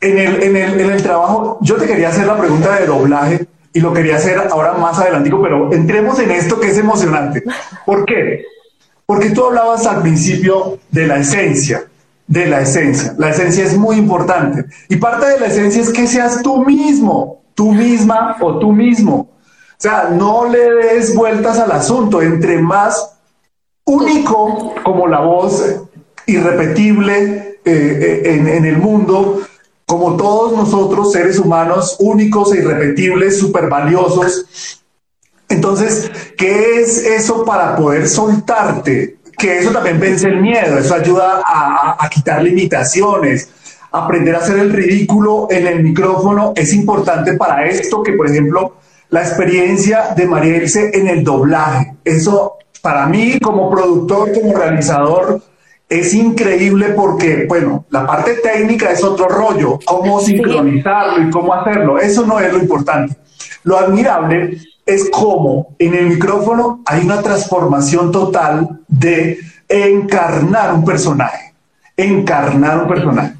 en, 0.00 0.18
el, 0.18 0.42
en, 0.42 0.56
el, 0.56 0.80
en 0.80 0.90
el 0.90 1.02
trabajo, 1.02 1.58
yo 1.60 1.76
te 1.76 1.86
quería 1.86 2.08
hacer 2.08 2.26
la 2.26 2.38
pregunta 2.38 2.78
de 2.78 2.86
doblaje 2.86 3.46
y 3.72 3.80
lo 3.80 3.92
quería 3.92 4.16
hacer 4.16 4.38
ahora 4.38 4.72
más 4.72 4.98
adelantico, 4.98 5.42
pero 5.42 5.72
entremos 5.72 6.18
en 6.18 6.30
esto 6.30 6.58
que 6.58 6.68
es 6.68 6.78
emocionante. 6.78 7.42
¿Por 7.84 8.04
qué? 8.06 8.44
Porque 9.08 9.30
tú 9.30 9.46
hablabas 9.46 9.86
al 9.86 10.02
principio 10.02 10.80
de 10.90 11.06
la 11.06 11.16
esencia, 11.16 11.88
de 12.26 12.44
la 12.44 12.60
esencia. 12.60 13.14
La 13.16 13.30
esencia 13.30 13.64
es 13.64 13.74
muy 13.74 13.96
importante. 13.96 14.66
Y 14.90 14.96
parte 14.96 15.24
de 15.26 15.40
la 15.40 15.46
esencia 15.46 15.80
es 15.80 15.88
que 15.88 16.06
seas 16.06 16.42
tú 16.42 16.62
mismo, 16.62 17.40
tú 17.54 17.72
misma 17.72 18.36
o 18.38 18.58
tú 18.58 18.70
mismo. 18.70 19.14
O 19.14 19.78
sea, 19.78 20.10
no 20.10 20.46
le 20.46 20.74
des 20.74 21.14
vueltas 21.14 21.58
al 21.58 21.72
asunto. 21.72 22.20
Entre 22.20 22.60
más 22.60 23.14
único 23.86 24.74
como 24.84 25.06
la 25.06 25.20
voz 25.20 25.64
irrepetible 26.26 27.60
eh, 27.64 27.64
eh, 27.64 28.22
en, 28.24 28.46
en 28.46 28.66
el 28.66 28.76
mundo, 28.76 29.40
como 29.86 30.18
todos 30.18 30.52
nosotros, 30.52 31.12
seres 31.12 31.38
humanos 31.38 31.96
únicos 31.98 32.52
e 32.52 32.58
irrepetibles, 32.58 33.38
súper 33.38 33.70
valiosos, 33.70 34.44
entonces, 35.48 36.10
¿qué 36.36 36.80
es 36.80 36.98
eso 36.98 37.44
para 37.44 37.74
poder 37.76 38.08
soltarte? 38.08 39.16
Que 39.36 39.58
eso 39.58 39.70
también 39.70 39.98
vence 39.98 40.28
el 40.28 40.40
miedo, 40.40 40.78
eso 40.78 40.94
ayuda 40.94 41.42
a, 41.46 42.08
quitar 42.10 42.42
limitaciones, 42.42 43.50
aprender 43.92 44.34
a 44.34 44.38
hacer 44.38 44.58
el 44.58 44.72
ridículo 44.72 45.46
en 45.50 45.66
el 45.66 45.82
micrófono 45.82 46.52
es 46.56 46.74
importante 46.74 47.34
para 47.34 47.66
esto, 47.66 48.02
que 48.02 48.12
por 48.12 48.28
ejemplo, 48.28 48.76
la 49.10 49.22
experiencia 49.22 50.14
de 50.16 50.26
María 50.26 50.56
Ilse 50.56 50.90
en 50.92 51.08
el 51.08 51.24
doblaje, 51.24 51.94
eso 52.04 52.54
para 52.82 53.06
mí 53.06 53.38
como 53.40 53.70
productor, 53.70 54.32
como 54.32 54.54
realizador, 54.56 55.40
es 55.88 56.12
increíble 56.12 56.90
porque, 56.90 57.46
bueno, 57.48 57.86
la 57.88 58.06
parte 58.06 58.34
técnica 58.34 58.90
es 58.90 59.02
otro 59.02 59.28
rollo, 59.28 59.78
cómo 59.86 60.20
sincronizarlo 60.20 61.22
y 61.26 61.30
cómo 61.30 61.54
hacerlo, 61.54 61.98
eso 61.98 62.26
no 62.26 62.38
es 62.40 62.52
lo 62.52 62.58
importante. 62.58 63.16
Lo 63.64 63.78
admirable 63.78 64.58
es 64.88 65.10
cómo 65.10 65.76
en 65.78 65.94
el 65.94 66.06
micrófono 66.06 66.80
hay 66.86 67.02
una 67.02 67.20
transformación 67.20 68.10
total 68.10 68.80
de 68.88 69.38
encarnar 69.68 70.72
un 70.72 70.82
personaje, 70.82 71.52
encarnar 71.94 72.84
un 72.84 72.88
personaje. 72.88 73.34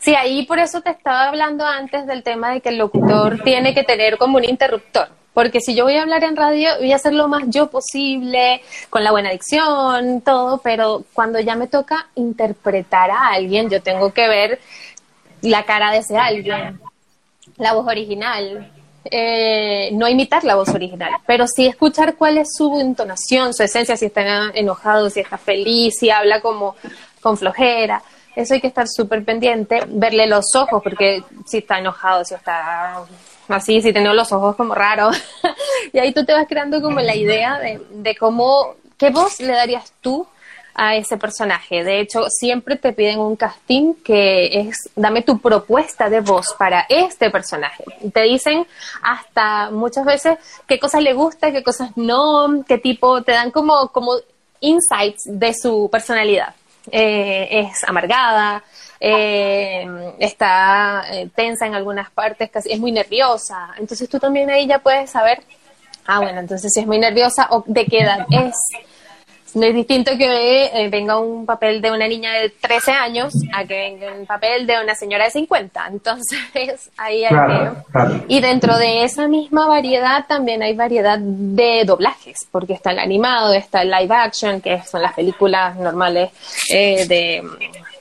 Sí, 0.00 0.16
ahí 0.16 0.44
por 0.46 0.58
eso 0.58 0.80
te 0.80 0.90
estaba 0.90 1.28
hablando 1.28 1.64
antes 1.64 2.08
del 2.08 2.24
tema 2.24 2.50
de 2.50 2.60
que 2.60 2.70
el 2.70 2.78
locutor 2.78 3.40
tiene 3.44 3.72
que 3.72 3.84
tener 3.84 4.18
como 4.18 4.38
un 4.38 4.44
interruptor. 4.44 5.08
Porque 5.32 5.60
si 5.60 5.76
yo 5.76 5.84
voy 5.84 5.94
a 5.94 6.02
hablar 6.02 6.24
en 6.24 6.34
radio, 6.34 6.70
voy 6.80 6.90
a 6.90 6.96
hacer 6.96 7.12
lo 7.12 7.28
más 7.28 7.44
yo 7.46 7.70
posible, 7.70 8.60
con 8.90 9.04
la 9.04 9.12
buena 9.12 9.30
dicción, 9.30 10.22
todo, 10.22 10.58
pero 10.58 11.04
cuando 11.12 11.38
ya 11.38 11.54
me 11.54 11.68
toca 11.68 12.08
interpretar 12.16 13.12
a 13.12 13.28
alguien, 13.28 13.70
yo 13.70 13.80
tengo 13.80 14.12
que 14.12 14.26
ver 14.26 14.58
la 15.40 15.62
cara 15.62 15.92
de 15.92 15.98
ese 15.98 16.18
alguien, 16.18 16.80
la 17.58 17.74
voz 17.74 17.86
original, 17.86 18.72
eh, 19.10 19.90
no 19.92 20.08
imitar 20.08 20.44
la 20.44 20.56
voz 20.56 20.68
original, 20.70 21.12
pero 21.26 21.46
sí 21.46 21.66
escuchar 21.66 22.16
cuál 22.16 22.38
es 22.38 22.48
su 22.56 22.80
entonación, 22.80 23.54
su 23.54 23.62
esencia, 23.62 23.96
si 23.96 24.06
está 24.06 24.50
enojado, 24.54 25.10
si 25.10 25.20
está 25.20 25.38
feliz, 25.38 25.94
si 25.98 26.10
habla 26.10 26.40
como 26.40 26.76
con 27.20 27.36
flojera. 27.36 28.02
Eso 28.36 28.54
hay 28.54 28.60
que 28.60 28.68
estar 28.68 28.86
súper 28.88 29.24
pendiente, 29.24 29.82
verle 29.88 30.26
los 30.26 30.54
ojos, 30.54 30.82
porque 30.82 31.22
si 31.46 31.58
está 31.58 31.78
enojado, 31.78 32.24
si 32.24 32.34
está 32.34 33.04
así, 33.48 33.82
si 33.82 33.92
tiene 33.92 34.14
los 34.14 34.32
ojos 34.32 34.54
como 34.56 34.74
raros. 34.74 35.16
y 35.92 35.98
ahí 35.98 36.12
tú 36.12 36.24
te 36.24 36.32
vas 36.32 36.46
creando 36.48 36.80
como 36.80 37.00
la 37.00 37.16
idea 37.16 37.58
de, 37.58 37.80
de 37.90 38.16
cómo, 38.16 38.76
qué 38.96 39.10
voz 39.10 39.40
le 39.40 39.52
darías 39.52 39.92
tú 40.00 40.26
a 40.80 40.94
ese 40.94 41.16
personaje. 41.16 41.82
De 41.82 41.98
hecho, 41.98 42.30
siempre 42.30 42.76
te 42.76 42.92
piden 42.92 43.18
un 43.18 43.34
casting 43.34 43.94
que 43.94 44.60
es, 44.60 44.88
dame 44.94 45.22
tu 45.22 45.40
propuesta 45.40 46.08
de 46.08 46.20
voz 46.20 46.54
para 46.56 46.86
este 46.88 47.30
personaje. 47.30 47.82
Te 48.14 48.22
dicen 48.22 48.64
hasta 49.02 49.70
muchas 49.70 50.04
veces 50.04 50.38
qué 50.68 50.78
cosas 50.78 51.02
le 51.02 51.14
gusta, 51.14 51.50
qué 51.50 51.64
cosas 51.64 51.90
no, 51.96 52.64
qué 52.66 52.78
tipo, 52.78 53.22
te 53.22 53.32
dan 53.32 53.50
como, 53.50 53.88
como 53.88 54.12
insights 54.60 55.24
de 55.26 55.52
su 55.52 55.88
personalidad. 55.90 56.54
Eh, 56.92 57.48
es 57.50 57.82
amargada, 57.82 58.62
eh, 59.00 59.84
está 60.20 61.06
eh, 61.10 61.28
tensa 61.34 61.66
en 61.66 61.74
algunas 61.74 62.08
partes, 62.12 62.52
casi, 62.52 62.70
es 62.70 62.78
muy 62.78 62.92
nerviosa. 62.92 63.74
Entonces 63.78 64.08
tú 64.08 64.20
también 64.20 64.48
ahí 64.48 64.68
ya 64.68 64.78
puedes 64.78 65.10
saber, 65.10 65.42
ah, 66.06 66.20
bueno, 66.20 66.38
entonces 66.38 66.72
si 66.72 66.78
es 66.78 66.86
muy 66.86 67.00
nerviosa 67.00 67.48
o 67.50 67.64
de 67.66 67.84
qué 67.84 67.98
edad 67.98 68.26
es. 68.30 68.54
No 69.54 69.64
es 69.64 69.74
distinto 69.74 70.12
que 70.18 70.66
eh, 70.66 70.88
venga 70.90 71.18
un 71.18 71.46
papel 71.46 71.80
de 71.80 71.90
una 71.90 72.06
niña 72.06 72.32
de 72.34 72.50
13 72.50 72.92
años 72.92 73.32
a 73.54 73.64
que 73.64 73.74
venga 73.74 74.12
un 74.12 74.26
papel 74.26 74.66
de 74.66 74.82
una 74.82 74.94
señora 74.94 75.24
de 75.24 75.30
50. 75.30 75.86
Entonces, 75.90 76.90
ahí 76.96 77.24
hay 77.24 77.34
que... 77.34 78.24
Y 78.28 78.40
dentro 78.40 78.76
de 78.76 79.04
esa 79.04 79.26
misma 79.26 79.66
variedad 79.66 80.26
también 80.26 80.62
hay 80.62 80.74
variedad 80.74 81.18
de 81.18 81.84
doblajes, 81.84 82.46
porque 82.50 82.74
está 82.74 82.90
el 82.90 82.98
animado, 82.98 83.52
está 83.54 83.82
el 83.82 83.90
live 83.90 84.14
action, 84.14 84.60
que 84.60 84.82
son 84.82 85.02
las 85.02 85.14
películas 85.14 85.76
normales 85.76 86.30
eh, 86.70 87.06
de, 87.06 87.42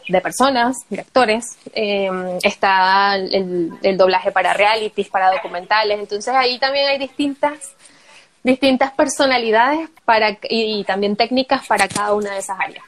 de, 0.09 0.21
personas, 0.21 0.75
de 0.89 0.99
actores. 0.99 1.57
Eh, 1.73 2.09
está 2.43 3.15
el, 3.15 3.71
el 3.81 3.97
doblaje 3.97 4.31
para 4.31 4.53
realities, 4.53 5.07
para 5.09 5.31
documentales. 5.31 5.97
Entonces, 5.97 6.33
ahí 6.33 6.59
también 6.59 6.87
hay 6.89 6.97
distintas 6.97 7.76
distintas 8.47 8.91
personalidades 8.93 9.89
para, 10.05 10.37
y, 10.49 10.83
también 10.85 11.17
técnicas 11.17 11.67
para 11.67 11.87
cada 11.87 12.13
una 12.13 12.31
de 12.31 12.39
esas 12.39 12.57
áreas. 12.57 12.83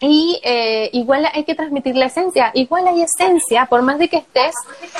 Y 0.00 0.40
eh, 0.42 0.90
igual 0.92 1.28
hay 1.32 1.44
que 1.44 1.54
transmitir 1.54 1.96
la 1.96 2.06
esencia, 2.06 2.50
igual 2.54 2.86
hay 2.88 3.02
esencia, 3.02 3.66
por 3.66 3.82
más 3.82 3.98
de 3.98 4.08
que 4.08 4.18
estés 4.18 4.54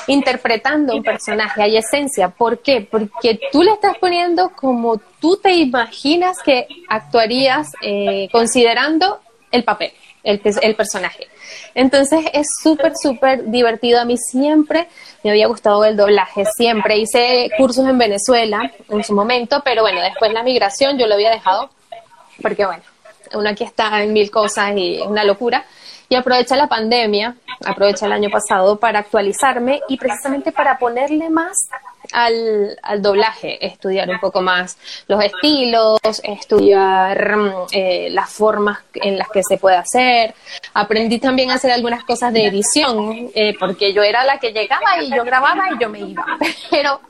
interpretando 0.07 0.95
un 0.95 1.03
personaje, 1.03 1.63
hay 1.63 1.77
esencia. 1.77 2.29
¿Por 2.29 2.61
qué? 2.61 2.87
Porque 2.91 3.39
tú 3.53 3.63
le 3.63 3.73
estás 3.73 3.97
poniendo 3.99 4.51
como 4.51 4.99
tú 5.21 5.39
te 5.43 5.53
imaginas 5.53 6.39
que 6.45 6.67
actuarías 6.89 7.73
eh, 7.83 8.29
considerando 8.33 9.21
el 9.51 9.65
papel, 9.65 9.93
el, 10.27 10.41
el 10.61 10.75
personaje. 10.75 11.29
Entonces 11.75 12.27
es 12.33 12.47
súper, 12.63 12.93
súper 13.01 13.49
divertido. 13.51 14.01
A 14.01 14.05
mí 14.05 14.17
siempre 14.19 14.89
me 15.23 15.31
había 15.31 15.47
gustado 15.47 15.85
el 15.85 15.97
doblaje, 15.97 16.45
siempre. 16.57 16.99
Hice 16.99 17.51
cursos 17.57 17.89
en 17.89 17.97
Venezuela 17.97 18.71
en 18.89 19.05
su 19.05 19.15
momento, 19.15 19.63
pero 19.65 19.83
bueno, 19.83 20.01
después 20.03 20.33
la 20.33 20.43
migración 20.43 20.99
yo 20.99 21.07
lo 21.07 21.15
había 21.15 21.31
dejado 21.31 21.71
porque 22.43 22.67
bueno, 22.67 22.83
uno 23.35 23.49
aquí 23.49 23.65
está 23.65 24.03
en 24.03 24.13
mil 24.13 24.31
cosas 24.31 24.73
y 24.77 25.01
es 25.01 25.07
una 25.07 25.25
locura. 25.25 25.65
Y 26.09 26.15
aproveché 26.15 26.55
la 26.55 26.69
pandemia, 26.69 27.35
aproveché 27.65 28.07
el 28.07 28.13
año 28.13 28.31
pasado 28.31 28.77
para 28.79 29.01
actualizarme 29.01 29.81
y 29.89 29.97
precisamente 29.97 30.53
para 30.53 30.79
ponerle 30.79 31.31
más 31.31 31.57
al, 32.13 32.79
al, 32.83 33.03
doblaje, 33.03 33.65
estudiar 33.65 34.09
un 34.09 34.21
poco 34.21 34.43
más 34.43 34.79
los 35.09 35.23
estilos, 35.23 36.01
estudiar 36.23 37.37
mm, 37.37 37.53
eh, 37.73 38.09
las 38.11 38.31
formas 38.31 38.79
en 38.95 39.19
las 39.19 39.29
que 39.29 39.43
se 39.43 39.59
puede 39.59 39.77
hacer. 39.77 40.35
Aprendí 40.75 41.19
también 41.19 41.51
a 41.51 41.55
hacer 41.55 41.71
algunas 41.71 42.05
cosas 42.05 42.33
de 42.33 42.47
edición, 42.47 43.31
eh, 43.35 43.55
porque 43.59 43.93
yo 43.93 44.03
era 44.03 44.25
la 44.25 44.39
que 44.39 44.53
llegaba 44.53 45.03
y 45.03 45.11
yo 45.15 45.25
grababa 45.25 45.65
y 45.75 45.79
yo 45.81 45.89
me 45.89 46.01
iba. 46.01 46.25
Pero 46.71 47.01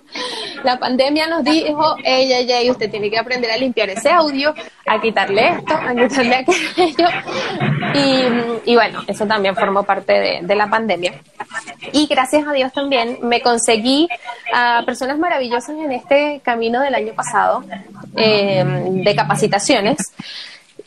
la 0.65 0.79
pandemia 0.79 1.27
nos 1.27 1.45
dijo, 1.45 1.97
ella, 2.05 2.39
ella, 2.39 2.71
usted 2.71 2.91
tiene 2.91 3.11
que 3.11 3.19
aprender 3.19 3.51
a 3.51 3.57
limpiar 3.57 3.89
ese 3.91 4.11
audio, 4.11 4.55
a 4.87 5.01
quitarle 5.01 5.49
esto, 5.49 5.75
a 5.75 5.95
quitarle 5.95 6.35
aquello. 6.37 7.09
Y, 7.95 8.71
y 8.73 8.75
bueno, 8.75 9.03
eso 9.07 9.27
también 9.27 9.55
formó 9.55 9.83
parte 9.85 10.13
de, 10.13 10.41
de, 10.43 10.55
la 10.55 10.69
pandemia. 10.69 11.13
Y 11.93 12.07
gracias 12.07 12.47
a 12.47 12.53
Dios 12.53 12.73
también 12.73 13.19
me 13.23 13.41
conseguí 13.41 14.09
a 14.53 14.83
personas 14.85 15.19
maravillosas 15.19 15.77
en 15.77 15.93
este 15.93 16.41
camino 16.43 16.81
del 16.81 16.95
año 16.95 17.15
pasado 17.15 17.65
eh, 18.17 18.65
de 18.65 19.15
capacitaciones. 19.15 19.99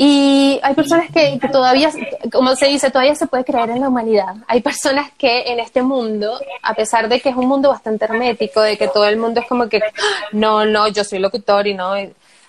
Y 0.02 0.62
hay 0.64 0.74
personas 0.76 1.12
que, 1.12 1.38
todavía, 1.52 1.92
como 2.32 2.56
se 2.56 2.68
dice, 2.68 2.90
todavía 2.90 3.16
se 3.16 3.28
puede 3.28 3.44
creer 3.44 3.72
en 3.72 3.82
la 3.82 3.90
humanidad. 3.90 4.34
Hay 4.48 4.62
personas 4.62 5.12
que 5.18 5.52
en 5.52 5.60
este 5.60 5.82
mundo, 5.82 6.40
a 6.64 6.74
pesar 6.74 7.10
de 7.10 7.20
que 7.20 7.28
es 7.28 7.36
un 7.36 7.48
mundo 7.50 7.68
bastante 7.68 8.06
hermético, 8.06 8.62
de 8.62 8.78
que 8.78 8.88
todo 8.88 9.06
el 9.06 9.18
mundo 9.18 9.42
es 9.42 9.48
como 9.48 9.68
que, 9.68 9.82
no, 10.32 10.64
no, 10.64 10.88
yo 10.88 11.04
soy 11.04 11.20
locutor 11.20 11.68
y 11.68 11.74
no. 11.74 11.92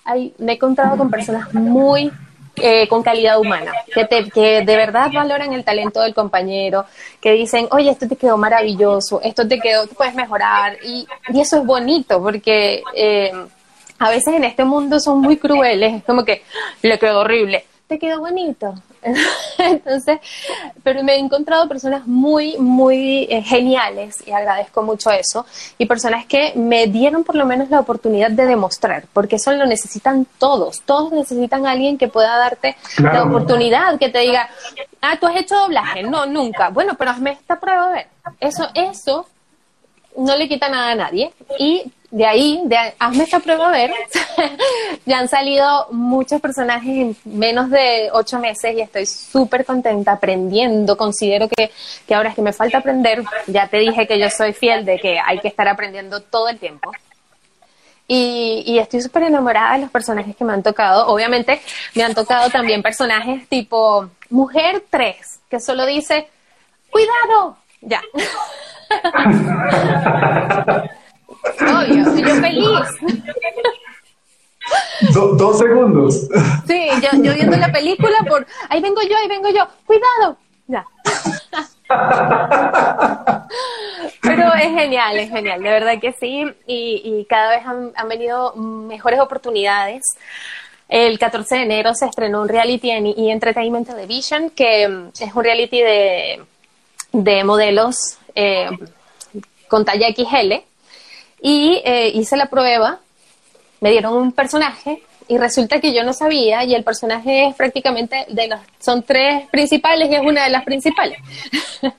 Hay, 0.05 0.33
me 0.37 0.53
he 0.53 0.55
encontrado 0.55 0.95
con 0.95 1.11
personas 1.11 1.53
muy 1.53 2.09
eh, 2.55 2.87
con 2.87 3.03
calidad 3.03 3.37
humana, 3.37 3.73
que, 3.93 4.07
que 4.33 4.61
de 4.61 4.75
verdad 4.77 5.11
valoran 5.13 5.51
el 5.51 5.65
talento 5.65 5.99
del 5.99 6.13
compañero, 6.13 6.85
que 7.19 7.33
dicen, 7.33 7.67
oye, 7.71 7.89
esto 7.89 8.07
te 8.07 8.15
quedó 8.15 8.37
maravilloso, 8.37 9.19
esto 9.21 9.45
te 9.45 9.59
quedó, 9.59 9.87
puedes 9.87 10.15
mejorar. 10.15 10.77
Y, 10.85 11.05
y 11.33 11.41
eso 11.41 11.57
es 11.57 11.65
bonito 11.65 12.23
porque... 12.23 12.81
Eh, 12.95 13.33
a 14.01 14.09
veces 14.09 14.33
en 14.33 14.43
este 14.43 14.65
mundo 14.65 14.99
son 14.99 15.21
muy 15.21 15.37
crueles, 15.37 15.93
es 15.93 16.03
como 16.03 16.25
que 16.25 16.41
le 16.81 16.97
quedó 16.97 17.19
horrible, 17.19 17.65
te 17.87 17.99
quedó 17.99 18.19
bonito. 18.19 18.73
Entonces, 19.57 20.19
pero 20.83 21.03
me 21.03 21.13
he 21.13 21.19
encontrado 21.19 21.67
personas 21.67 22.07
muy, 22.07 22.57
muy 22.57 23.27
eh, 23.29 23.43
geniales 23.43 24.15
y 24.25 24.31
agradezco 24.31 24.81
mucho 24.81 25.11
eso. 25.11 25.45
Y 25.77 25.85
personas 25.85 26.25
que 26.25 26.53
me 26.55 26.87
dieron 26.87 27.23
por 27.23 27.35
lo 27.35 27.45
menos 27.45 27.69
la 27.69 27.79
oportunidad 27.79 28.31
de 28.31 28.45
demostrar, 28.45 29.05
porque 29.13 29.35
eso 29.35 29.51
lo 29.51 29.65
necesitan 29.65 30.25
todos. 30.39 30.81
Todos 30.81 31.11
necesitan 31.11 31.67
a 31.67 31.71
alguien 31.71 31.97
que 31.97 32.07
pueda 32.07 32.37
darte 32.37 32.75
la 32.97 33.23
oportunidad, 33.23 33.99
que 33.99 34.09
te 34.09 34.19
diga, 34.19 34.49
ah, 35.01 35.17
tú 35.19 35.27
has 35.27 35.35
hecho 35.35 35.55
doblaje. 35.55 36.01
No, 36.03 36.25
nunca. 36.25 36.69
Bueno, 36.69 36.95
pero 36.97 37.11
hazme 37.11 37.31
esta 37.31 37.59
prueba 37.59 37.87
a 37.87 37.91
ver. 37.91 38.07
Eso, 38.39 38.67
eso 38.73 39.27
no 40.17 40.37
le 40.37 40.47
quita 40.47 40.69
nada 40.69 40.91
a 40.91 40.95
nadie. 40.95 41.31
Y 41.57 41.91
de 42.11 42.25
ahí, 42.25 42.61
de, 42.65 42.77
hazme 42.99 43.23
esta 43.23 43.39
prueba 43.39 43.69
a 43.69 43.71
ver, 43.71 43.93
ya 45.05 45.19
han 45.19 45.29
salido 45.29 45.87
muchos 45.91 46.41
personajes 46.41 46.89
en 46.89 47.17
menos 47.23 47.69
de 47.69 48.09
ocho 48.11 48.37
meses 48.37 48.75
y 48.75 48.81
estoy 48.81 49.05
súper 49.05 49.65
contenta 49.65 50.11
aprendiendo. 50.11 50.97
Considero 50.97 51.47
que, 51.47 51.71
que 52.05 52.15
ahora 52.15 52.29
es 52.29 52.35
que 52.35 52.41
me 52.41 52.51
falta 52.51 52.79
aprender, 52.79 53.23
ya 53.47 53.67
te 53.67 53.77
dije 53.77 54.07
que 54.07 54.19
yo 54.19 54.29
soy 54.29 54.51
fiel 54.51 54.83
de 54.83 54.99
que 54.99 55.19
hay 55.19 55.39
que 55.39 55.47
estar 55.47 55.67
aprendiendo 55.67 56.19
todo 56.21 56.49
el 56.49 56.59
tiempo. 56.59 56.91
Y, 58.07 58.63
y, 58.65 58.79
estoy 58.79 59.01
súper 59.01 59.23
enamorada 59.23 59.75
de 59.75 59.83
los 59.83 59.91
personajes 59.91 60.35
que 60.35 60.43
me 60.43 60.51
han 60.51 60.63
tocado. 60.63 61.07
Obviamente 61.07 61.61
me 61.95 62.03
han 62.03 62.13
tocado 62.13 62.49
también 62.49 62.83
personajes 62.83 63.47
tipo 63.47 64.09
Mujer 64.29 64.83
3, 64.89 65.39
que 65.49 65.61
solo 65.61 65.85
dice, 65.85 66.27
cuidado, 66.89 67.55
ya. 67.81 68.01
Obvio, 71.61 72.03
yo 72.15 72.35
feliz. 72.35 72.89
dos 75.37 75.57
segundos. 75.57 76.27
Sí, 76.67 76.89
yo, 77.01 77.09
yo, 77.23 77.33
viendo 77.33 77.57
la 77.57 77.71
película 77.71 78.17
por, 78.27 78.45
ahí 78.69 78.81
vengo 78.81 79.01
yo, 79.01 79.17
ahí 79.17 79.27
vengo 79.27 79.49
yo, 79.49 79.67
cuidado. 79.85 80.37
Ya. 80.67 80.85
Pero 84.21 84.53
es 84.53 84.69
genial, 84.69 85.17
es 85.17 85.29
genial, 85.29 85.61
de 85.61 85.69
verdad 85.69 85.99
que 85.99 86.13
sí. 86.13 86.45
Y, 86.67 87.01
y 87.03 87.25
cada 87.25 87.49
vez 87.49 87.65
han, 87.65 87.91
han, 87.95 88.07
venido 88.07 88.53
mejores 88.55 89.19
oportunidades. 89.19 90.01
El 90.87 91.19
14 91.19 91.55
de 91.55 91.61
enero 91.63 91.93
se 91.93 92.05
estrenó 92.05 92.41
un 92.41 92.49
reality 92.49 92.91
en 92.91 93.07
E! 93.07 93.31
Entertainment 93.31 93.87
Television, 93.87 94.49
que 94.49 94.87
mm, 94.87 95.09
es 95.19 95.33
un 95.33 95.43
reality 95.43 95.81
de, 95.81 96.41
de 97.11 97.43
modelos 97.43 98.17
eh, 98.35 98.69
con 99.67 99.85
talla 99.85 100.07
XL. 100.09 100.53
Y 101.41 101.81
eh, 101.83 102.11
hice 102.13 102.37
la 102.37 102.47
prueba, 102.47 102.99
me 103.79 103.89
dieron 103.91 104.13
un 104.13 104.31
personaje 104.31 105.01
y 105.31 105.37
resulta 105.37 105.79
que 105.79 105.93
yo 105.93 106.03
no 106.03 106.11
sabía 106.11 106.65
y 106.65 106.75
el 106.75 106.83
personaje 106.83 107.47
es 107.47 107.55
prácticamente 107.55 108.25
de 108.27 108.49
los 108.49 108.59
son 108.79 109.01
tres 109.01 109.47
principales 109.49 110.09
y 110.11 110.15
es 110.15 110.21
una 110.21 110.43
de 110.43 110.49
las 110.49 110.63
principales. 110.65 111.19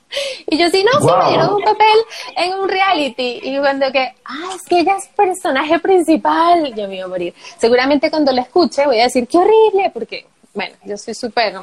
Y 0.45 0.57
yo 0.57 0.69
sí 0.69 0.83
no 0.83 1.01
sí 1.01 1.07
me 1.07 1.29
dieron 1.29 1.55
un 1.55 1.63
papel 1.63 1.97
en 2.37 2.53
un 2.53 2.69
reality 2.69 3.39
y 3.41 3.57
cuando 3.57 3.91
que 3.91 4.13
ah 4.23 4.51
es 4.55 4.61
que 4.69 4.81
ella 4.81 4.95
es 4.97 5.07
personaje 5.15 5.79
principal 5.79 6.71
yo 6.75 6.87
me 6.87 6.97
iba 6.97 7.05
a 7.05 7.07
morir. 7.07 7.33
Seguramente 7.57 8.11
cuando 8.11 8.31
la 8.31 8.43
escuche 8.43 8.85
voy 8.85 8.99
a 8.99 9.05
decir 9.05 9.27
qué 9.27 9.39
horrible 9.39 9.89
porque 9.91 10.27
bueno 10.53 10.75
yo 10.83 10.95
soy 10.95 11.15
súper 11.15 11.55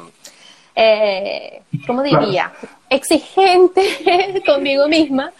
eh, 0.75 1.61
cómo 1.85 2.01
diría 2.03 2.51
exigente 2.89 4.43
conmigo 4.45 4.87
misma 4.87 5.31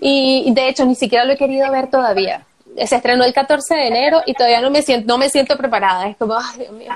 y 0.00 0.50
de 0.52 0.68
hecho 0.68 0.84
ni 0.84 0.94
siquiera 0.94 1.24
lo 1.24 1.32
he 1.32 1.36
querido 1.36 1.70
ver 1.70 1.88
todavía 1.90 2.44
se 2.86 2.96
estrenó 2.96 3.24
el 3.24 3.32
14 3.32 3.74
de 3.74 3.86
enero 3.88 4.22
y 4.26 4.34
todavía 4.34 4.60
no 4.60 4.70
me 4.70 4.82
siento, 4.82 5.06
no 5.06 5.18
me 5.18 5.28
siento 5.28 5.56
preparada. 5.56 6.08
Es 6.08 6.16
como, 6.16 6.34
ay, 6.36 6.58
Dios 6.58 6.72
mío. 6.72 6.90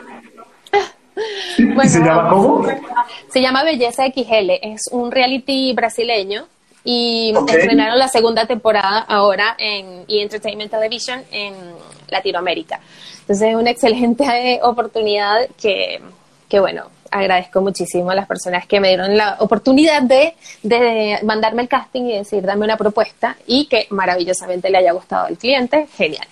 ¿Se 1.57 1.99
llama 1.99 2.29
cómo? 2.31 2.67
Se 3.31 3.41
llama 3.41 3.65
Belleza 3.65 4.05
XL. 4.07 4.51
Es 4.63 4.89
un 4.91 5.11
reality 5.11 5.73
brasileño 5.73 6.47
y 6.85 7.35
estrenaron 7.49 7.99
la 7.99 8.09
segunda 8.09 8.47
temporada 8.47 9.01
ahora 9.01 9.55
en 9.59 10.05
E! 10.09 10.23
Entertainment 10.23 10.71
Television 10.71 11.23
en 11.31 11.55
Latinoamérica. 12.09 12.81
Entonces 13.21 13.51
es 13.51 13.55
una 13.55 13.71
excelente 13.71 14.61
oportunidad 14.63 15.49
que, 15.61 16.01
que 16.49 16.61
bueno, 16.61 16.87
agradezco 17.13 17.61
muchísimo 17.61 18.11
a 18.11 18.15
las 18.15 18.27
personas 18.27 18.67
que 18.67 18.81
me 18.81 18.89
dieron 18.89 19.17
la 19.17 19.37
oportunidad 19.39 20.03
de, 20.03 20.35
mandarme 21.23 21.63
el 21.63 21.69
casting 21.69 22.03
y 22.03 22.19
decir, 22.19 22.43
dame 22.43 22.65
una 22.65 22.77
propuesta 22.77 23.37
y 23.47 23.67
que 23.67 23.87
maravillosamente 23.91 24.71
le 24.71 24.79
haya 24.79 24.93
gustado 24.93 25.27
al 25.27 25.37
cliente. 25.37 25.87
Genial. 25.97 26.27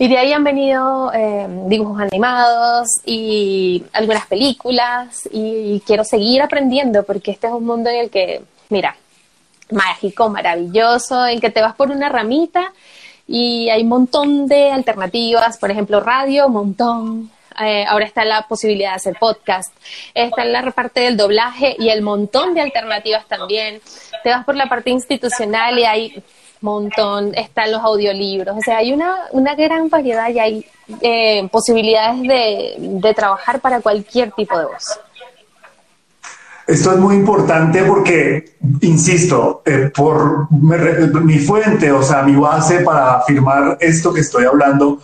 Y 0.00 0.08
de 0.08 0.16
ahí 0.16 0.32
han 0.32 0.44
venido 0.44 1.12
eh, 1.12 1.46
dibujos 1.66 2.00
animados 2.00 2.86
y 3.04 3.84
algunas 3.92 4.26
películas 4.26 5.28
y 5.32 5.82
quiero 5.86 6.04
seguir 6.04 6.40
aprendiendo 6.40 7.02
porque 7.02 7.32
este 7.32 7.48
es 7.48 7.52
un 7.52 7.66
mundo 7.66 7.90
en 7.90 7.96
el 7.96 8.10
que, 8.10 8.42
mira, 8.68 8.96
mágico, 9.70 10.28
maravilloso, 10.30 11.26
en 11.26 11.40
que 11.40 11.50
te 11.50 11.60
vas 11.60 11.74
por 11.74 11.90
una 11.90 12.08
ramita 12.08 12.72
y 13.26 13.68
hay 13.68 13.82
un 13.82 13.88
montón 13.88 14.46
de 14.46 14.70
alternativas, 14.72 15.58
por 15.58 15.70
ejemplo, 15.70 16.00
radio, 16.00 16.46
un 16.46 16.52
montón, 16.52 17.30
eh, 17.64 17.84
ahora 17.86 18.04
está 18.04 18.24
la 18.24 18.46
posibilidad 18.48 18.90
de 18.90 18.96
hacer 18.96 19.16
podcast, 19.18 19.74
está 20.14 20.44
la 20.44 20.70
parte 20.70 21.00
del 21.00 21.16
doblaje 21.16 21.76
y 21.78 21.88
el 21.88 22.02
montón 22.02 22.54
de 22.54 22.60
alternativas 22.60 23.26
también. 23.26 23.80
Te 24.22 24.30
vas 24.30 24.44
por 24.44 24.56
la 24.56 24.68
parte 24.68 24.90
institucional 24.90 25.78
y 25.78 25.84
hay 25.84 26.22
montón, 26.60 27.34
están 27.34 27.70
los 27.70 27.82
audiolibros, 27.82 28.56
o 28.56 28.60
sea, 28.60 28.78
hay 28.78 28.92
una, 28.92 29.14
una 29.30 29.54
gran 29.54 29.88
variedad 29.88 30.28
y 30.28 30.38
hay 30.38 30.66
eh, 31.02 31.48
posibilidades 31.52 32.22
de, 32.22 32.74
de 32.78 33.14
trabajar 33.14 33.60
para 33.60 33.80
cualquier 33.80 34.32
tipo 34.32 34.58
de 34.58 34.64
voz. 34.64 34.98
Esto 36.68 36.92
es 36.92 36.98
muy 36.98 37.14
importante 37.14 37.82
porque, 37.84 38.56
insisto, 38.82 39.62
eh, 39.64 39.90
por 39.94 40.52
mi 40.52 41.38
fuente, 41.38 41.90
o 41.90 42.02
sea, 42.02 42.22
mi 42.22 42.36
base 42.36 42.80
para 42.80 43.20
afirmar 43.20 43.78
esto 43.80 44.12
que 44.12 44.20
estoy 44.20 44.44
hablando, 44.44 45.00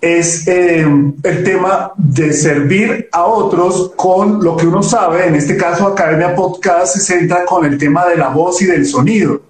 es 0.00 0.46
eh, 0.46 0.86
el 1.22 1.44
tema 1.44 1.92
de 1.96 2.32
servir 2.32 3.08
a 3.10 3.24
otros 3.24 3.92
con 3.96 4.42
lo 4.42 4.56
que 4.56 4.66
uno 4.66 4.82
sabe. 4.82 5.26
En 5.26 5.34
este 5.34 5.56
caso, 5.56 5.88
Academia 5.88 6.34
Podcast 6.34 6.94
se 6.94 7.00
centra 7.00 7.44
con 7.44 7.64
el 7.64 7.78
tema 7.78 8.06
de 8.06 8.16
la 8.16 8.28
voz 8.28 8.62
y 8.62 8.66
del 8.66 8.86
sonido. 8.86 9.42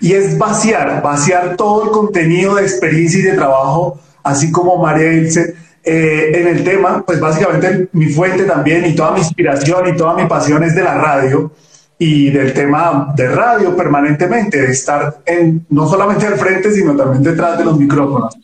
Y 0.00 0.12
es 0.12 0.38
vaciar, 0.38 1.02
vaciar 1.02 1.56
todo 1.56 1.84
el 1.84 1.90
contenido 1.90 2.56
de 2.56 2.62
experiencia 2.62 3.20
y 3.20 3.22
de 3.22 3.32
trabajo, 3.32 3.98
así 4.22 4.52
como 4.52 4.80
María 4.80 5.12
Ilse, 5.12 5.54
eh, 5.82 6.30
en 6.34 6.46
el 6.48 6.64
tema, 6.64 7.04
pues 7.04 7.20
básicamente 7.20 7.88
mi 7.92 8.06
fuente 8.06 8.44
también 8.44 8.86
y 8.86 8.94
toda 8.94 9.12
mi 9.12 9.18
inspiración 9.18 9.88
y 9.88 9.96
toda 9.96 10.14
mi 10.14 10.26
pasión 10.26 10.62
es 10.62 10.74
de 10.74 10.82
la 10.82 10.94
radio 10.94 11.52
y 11.98 12.30
del 12.30 12.54
tema 12.54 13.12
de 13.14 13.28
radio 13.28 13.76
permanentemente, 13.76 14.62
de 14.62 14.72
estar 14.72 15.18
en, 15.26 15.66
no 15.70 15.88
solamente 15.88 16.26
al 16.26 16.36
frente, 16.36 16.72
sino 16.72 16.96
también 16.96 17.22
detrás 17.22 17.58
de 17.58 17.64
los 17.64 17.78
micrófonos. 17.78 18.34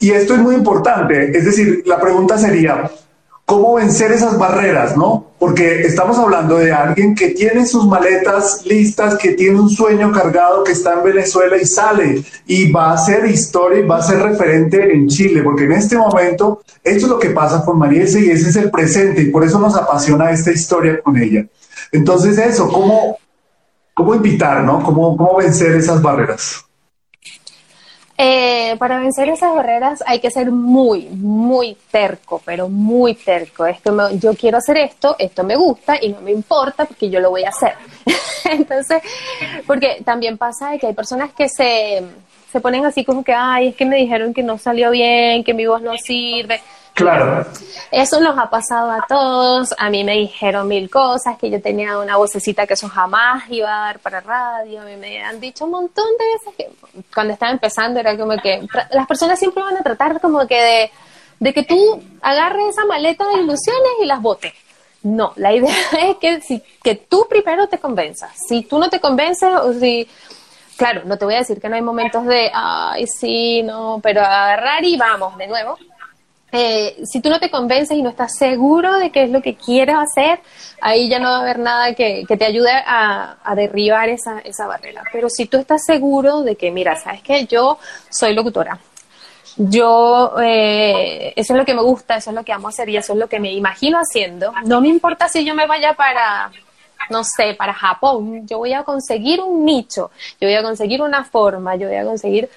Y 0.00 0.10
esto 0.10 0.34
es 0.34 0.40
muy 0.40 0.54
importante, 0.54 1.36
es 1.36 1.44
decir, 1.44 1.82
la 1.84 2.00
pregunta 2.00 2.38
sería, 2.38 2.88
¿cómo 3.44 3.74
vencer 3.74 4.12
esas 4.12 4.38
barreras, 4.38 4.96
no? 4.96 5.32
Porque 5.38 5.80
estamos 5.80 6.18
hablando 6.18 6.58
de 6.58 6.70
alguien 6.70 7.14
que 7.14 7.30
tiene 7.30 7.66
sus 7.66 7.86
maletas 7.86 8.64
listas, 8.66 9.16
que 9.16 9.32
tiene 9.32 9.58
un 9.58 9.70
sueño 9.70 10.12
cargado, 10.12 10.62
que 10.62 10.72
está 10.72 10.92
en 10.94 11.04
Venezuela 11.04 11.56
y 11.56 11.64
sale 11.64 12.22
y 12.46 12.70
va 12.70 12.90
a 12.90 12.92
hacer 12.92 13.24
historia 13.26 13.80
y 13.80 13.86
va 13.86 13.96
a 13.96 14.02
ser 14.02 14.20
referente 14.20 14.92
en 14.92 15.08
Chile, 15.08 15.42
porque 15.42 15.64
en 15.64 15.72
este 15.72 15.96
momento 15.96 16.60
esto 16.84 17.06
es 17.06 17.10
lo 17.10 17.18
que 17.18 17.30
pasa 17.30 17.64
con 17.64 17.78
Marielse 17.78 18.20
y 18.20 18.30
ese 18.30 18.50
es 18.50 18.56
el 18.56 18.70
presente 18.70 19.22
y 19.22 19.30
por 19.30 19.42
eso 19.42 19.58
nos 19.58 19.74
apasiona 19.74 20.30
esta 20.30 20.52
historia 20.52 21.00
con 21.02 21.16
ella. 21.16 21.46
Entonces 21.90 22.38
eso, 22.38 22.68
¿cómo, 22.68 23.16
cómo 23.94 24.14
invitar, 24.14 24.62
no? 24.62 24.82
¿Cómo, 24.82 25.16
cómo 25.16 25.38
vencer 25.38 25.74
esas 25.74 26.02
barreras? 26.02 26.67
Eh, 28.20 28.74
para 28.80 28.98
vencer 28.98 29.28
esas 29.28 29.54
barreras 29.54 30.02
hay 30.04 30.18
que 30.18 30.32
ser 30.32 30.50
muy, 30.50 31.02
muy 31.02 31.76
terco, 31.88 32.42
pero 32.44 32.68
muy 32.68 33.14
terco. 33.14 33.64
Es 33.64 33.80
que 33.80 33.92
yo 34.18 34.34
quiero 34.34 34.58
hacer 34.58 34.76
esto, 34.78 35.14
esto 35.20 35.44
me 35.44 35.54
gusta 35.54 35.96
y 36.02 36.08
no 36.08 36.20
me 36.20 36.32
importa 36.32 36.84
porque 36.84 37.08
yo 37.08 37.20
lo 37.20 37.30
voy 37.30 37.44
a 37.44 37.50
hacer. 37.50 37.74
Entonces, 38.50 39.02
porque 39.68 40.02
también 40.04 40.36
pasa 40.36 40.76
que 40.78 40.88
hay 40.88 40.94
personas 40.94 41.32
que 41.32 41.48
se, 41.48 42.02
se 42.50 42.60
ponen 42.60 42.84
así 42.84 43.04
como 43.04 43.22
que, 43.22 43.32
ay, 43.32 43.68
es 43.68 43.76
que 43.76 43.86
me 43.86 43.98
dijeron 43.98 44.34
que 44.34 44.42
no 44.42 44.58
salió 44.58 44.90
bien, 44.90 45.44
que 45.44 45.54
mi 45.54 45.66
voz 45.66 45.80
no 45.80 45.96
sirve. 45.96 46.60
Claro. 46.98 47.46
Eso 47.92 48.20
nos 48.20 48.36
ha 48.36 48.50
pasado 48.50 48.90
a 48.90 49.06
todos. 49.08 49.72
A 49.78 49.88
mí 49.88 50.02
me 50.02 50.14
dijeron 50.14 50.66
mil 50.66 50.90
cosas, 50.90 51.38
que 51.38 51.48
yo 51.48 51.62
tenía 51.62 51.96
una 51.98 52.16
vocecita 52.16 52.66
que 52.66 52.74
eso 52.74 52.88
jamás 52.88 53.44
iba 53.50 53.68
a 53.68 53.86
dar 53.86 54.00
para 54.00 54.20
radio. 54.20 54.82
A 54.82 54.84
mí 54.84 54.96
me 54.96 55.22
han 55.22 55.38
dicho 55.38 55.64
un 55.64 55.70
montón 55.70 56.06
de 56.18 56.24
veces 56.26 56.54
que 56.56 57.04
cuando 57.14 57.34
estaba 57.34 57.52
empezando 57.52 58.00
era 58.00 58.16
como 58.18 58.36
que 58.38 58.66
las 58.90 59.06
personas 59.06 59.38
siempre 59.38 59.62
van 59.62 59.76
a 59.76 59.82
tratar 59.82 60.20
como 60.20 60.44
que 60.48 60.90
de, 61.38 61.54
que 61.54 61.62
tú 61.62 62.02
agarres 62.20 62.70
esa 62.70 62.84
maleta 62.84 63.28
de 63.28 63.42
ilusiones 63.42 63.92
y 64.02 64.04
las 64.04 64.20
botes. 64.20 64.52
No, 65.04 65.32
la 65.36 65.54
idea 65.54 65.76
es 66.02 66.16
que, 66.16 66.40
si, 66.40 66.60
que 66.82 66.96
tú 66.96 67.26
primero 67.30 67.68
te 67.68 67.78
convenzas. 67.78 68.32
Si 68.48 68.62
tú 68.62 68.80
no 68.80 68.90
te 68.90 68.98
convences 68.98 69.48
o 69.62 69.72
si 69.72 70.08
claro, 70.76 71.02
no 71.04 71.16
te 71.16 71.24
voy 71.24 71.34
a 71.34 71.38
decir 71.38 71.60
que 71.60 71.68
no 71.68 71.76
hay 71.76 71.82
momentos 71.82 72.26
de, 72.26 72.50
ay, 72.52 73.06
sí, 73.06 73.62
no, 73.62 74.00
pero 74.02 74.20
agarrar 74.20 74.84
y 74.84 74.96
vamos 74.96 75.36
de 75.38 75.46
nuevo. 75.46 75.78
Eh, 76.50 77.02
si 77.04 77.20
tú 77.20 77.28
no 77.28 77.38
te 77.38 77.50
convences 77.50 77.96
y 77.96 78.02
no 78.02 78.10
estás 78.10 78.36
seguro 78.36 78.94
de 78.98 79.10
qué 79.10 79.24
es 79.24 79.30
lo 79.30 79.42
que 79.42 79.54
quieres 79.54 79.96
hacer, 79.96 80.40
ahí 80.80 81.08
ya 81.08 81.18
no 81.18 81.28
va 81.28 81.38
a 81.38 81.40
haber 81.42 81.58
nada 81.58 81.94
que, 81.94 82.24
te 82.26 82.44
ayude 82.44 82.70
a, 82.72 83.36
derribar 83.54 84.08
esa, 84.08 84.66
barrera. 84.66 85.02
Pero 85.12 85.28
si 85.28 85.46
tú 85.46 85.58
estás 85.58 85.84
seguro 85.84 86.42
de 86.42 86.56
que, 86.56 86.70
mira, 86.70 86.96
sabes 86.96 87.22
que 87.22 87.46
yo 87.46 87.78
soy 88.10 88.34
locutora, 88.34 88.78
yo, 89.56 90.34
eh, 90.40 91.32
eso 91.36 91.52
es 91.52 91.58
lo 91.58 91.64
que 91.64 91.74
me 91.74 91.82
gusta, 91.82 92.16
eso 92.16 92.30
es 92.30 92.36
lo 92.36 92.44
que 92.44 92.52
amo 92.52 92.68
hacer 92.68 92.88
y 92.88 92.96
eso 92.96 93.12
es 93.12 93.18
lo 93.18 93.28
que 93.28 93.40
me 93.40 93.52
imagino 93.52 93.98
haciendo, 93.98 94.52
no 94.64 94.80
me 94.80 94.88
importa 94.88 95.28
si 95.28 95.44
yo 95.44 95.54
me 95.54 95.66
vaya 95.66 95.94
para, 95.94 96.52
no 97.10 97.24
sé, 97.24 97.54
para 97.54 97.74
Japón, 97.74 98.46
yo 98.46 98.58
voy 98.58 98.72
a 98.72 98.84
conseguir 98.84 99.40
un 99.40 99.64
nicho, 99.64 100.12
yo 100.40 100.46
voy 100.46 100.54
a 100.54 100.62
conseguir 100.62 101.02
una 101.02 101.24
forma, 101.24 101.74
yo 101.74 101.88
voy 101.88 101.96
a 101.96 102.04
conseguir 102.04 102.48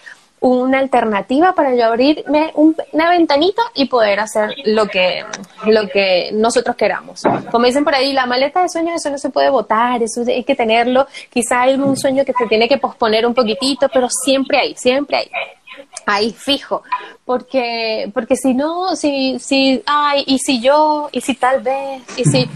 una 0.42 0.80
alternativa 0.80 1.54
para 1.54 1.76
yo 1.76 1.86
abrirme 1.86 2.52
una 2.56 3.12
ventanita 3.12 3.62
y 3.76 3.86
poder 3.86 4.20
hacer 4.20 4.56
lo 4.66 4.88
que, 4.88 5.24
lo 5.68 5.88
que 5.88 6.32
nosotros 6.34 6.76
queramos. 6.76 7.22
Como 7.52 7.68
dicen 7.68 7.84
por 7.84 7.94
ahí, 7.94 8.12
la 8.12 8.26
maleta 8.26 8.64
de 8.64 8.70
sueños, 8.70 8.96
eso 8.96 9.12
no 9.12 9.20
se 9.20 9.30
puede 9.30 9.52
votar, 9.52 10.02
eso 10.02 10.24
hay 10.28 10.44
que 10.44 10.56
tenerlo. 10.56 11.06
Quizá 11.32 11.62
hay 11.62 11.76
un 11.76 11.96
sueño 11.96 12.26
que 12.26 12.34
se 12.34 12.48
tiene 12.48 12.68
que 12.68 12.80
posponer 12.80 13.26
un 13.28 13.36
poquitito, 13.36 13.88
pero 13.94 14.08
siempre 14.10 14.58
hay, 14.58 14.76
siempre 14.76 15.18
hay. 15.18 15.32
Ahí 16.08 16.32
fijo, 16.32 16.82
porque, 17.24 18.10
porque 18.12 18.36
si 18.36 18.56
no, 18.56 18.96
si, 18.96 19.38
si, 19.40 19.84
ay, 19.86 20.24
y 20.26 20.40
si 20.40 20.60
yo, 20.60 21.08
y 21.12 21.22
si 21.22 21.36
tal 21.36 21.62
vez, 21.62 22.02
y 22.18 22.26
si, 22.26 22.50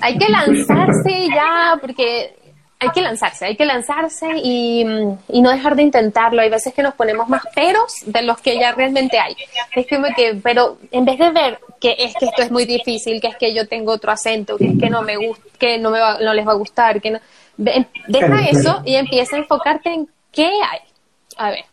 hay 0.00 0.18
que 0.18 0.28
lanzarse 0.28 1.28
ya, 1.34 1.78
porque 1.80 2.41
hay 2.82 2.90
que 2.90 3.00
lanzarse, 3.00 3.46
hay 3.46 3.56
que 3.56 3.64
lanzarse 3.64 4.26
y, 4.42 4.84
no 4.84 5.50
dejar 5.50 5.76
de 5.76 5.82
intentarlo. 5.82 6.42
Hay 6.42 6.50
veces 6.50 6.74
que 6.74 6.82
nos 6.82 6.94
ponemos 6.94 7.28
más 7.28 7.42
peros 7.54 7.92
de 8.06 8.22
los 8.22 8.40
que 8.40 8.58
ya 8.58 8.72
realmente 8.72 9.18
hay. 9.18 9.36
Es 9.74 9.86
como 9.86 10.08
que, 10.14 10.38
pero 10.42 10.78
en 10.90 11.04
vez 11.04 11.18
de 11.18 11.30
ver 11.30 11.58
que 11.80 11.96
es 11.98 12.14
que 12.14 12.26
esto 12.26 12.42
es 12.42 12.50
muy 12.50 12.64
difícil, 12.64 13.20
que 13.20 13.28
es 13.28 13.36
que 13.36 13.54
yo 13.54 13.66
tengo 13.66 13.92
otro 13.92 14.12
acento, 14.12 14.56
que 14.56 14.66
es 14.66 14.78
que 14.78 14.90
no 14.90 15.02
me 15.02 15.16
gusta, 15.16 15.44
que 15.58 15.78
no 15.78 15.90
me 15.90 15.98
no 15.98 16.34
les 16.34 16.46
va 16.46 16.52
a 16.52 16.56
gustar, 16.56 17.00
que 17.00 17.12
no, 17.12 17.20
deja 17.56 18.48
eso 18.48 18.82
y 18.84 18.96
empieza 18.96 19.36
a 19.36 19.40
enfocarte 19.40 19.92
en 19.92 20.08
qué 20.30 20.46
hay. 20.46 20.80
A 21.36 21.50
ver, 21.50 21.64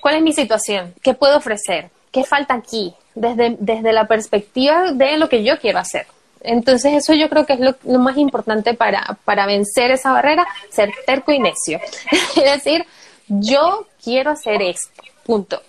¿cuál 0.00 0.16
es 0.16 0.22
mi 0.22 0.32
situación? 0.32 0.94
¿Qué 1.02 1.14
puedo 1.14 1.36
ofrecer? 1.36 1.90
¿Qué 2.10 2.24
falta 2.24 2.54
aquí? 2.54 2.94
desde, 3.14 3.56
desde 3.58 3.92
la 3.92 4.06
perspectiva 4.06 4.92
de 4.92 5.16
lo 5.18 5.28
que 5.28 5.44
yo 5.44 5.58
quiero 5.58 5.78
hacer. 5.78 6.06
Entonces 6.44 6.92
eso 6.94 7.14
yo 7.14 7.28
creo 7.28 7.46
que 7.46 7.54
es 7.54 7.60
lo, 7.60 7.74
lo 7.84 7.98
más 7.98 8.16
importante 8.16 8.74
para, 8.74 9.18
para 9.24 9.46
vencer 9.46 9.90
esa 9.90 10.12
barrera, 10.12 10.46
ser 10.70 10.90
terco 11.06 11.32
y 11.32 11.38
necio. 11.38 11.80
es 12.36 12.64
decir, 12.64 12.84
yo 13.28 13.86
quiero 14.02 14.30
hacer 14.30 14.62
esto, 14.62 15.02
punto. 15.24 15.62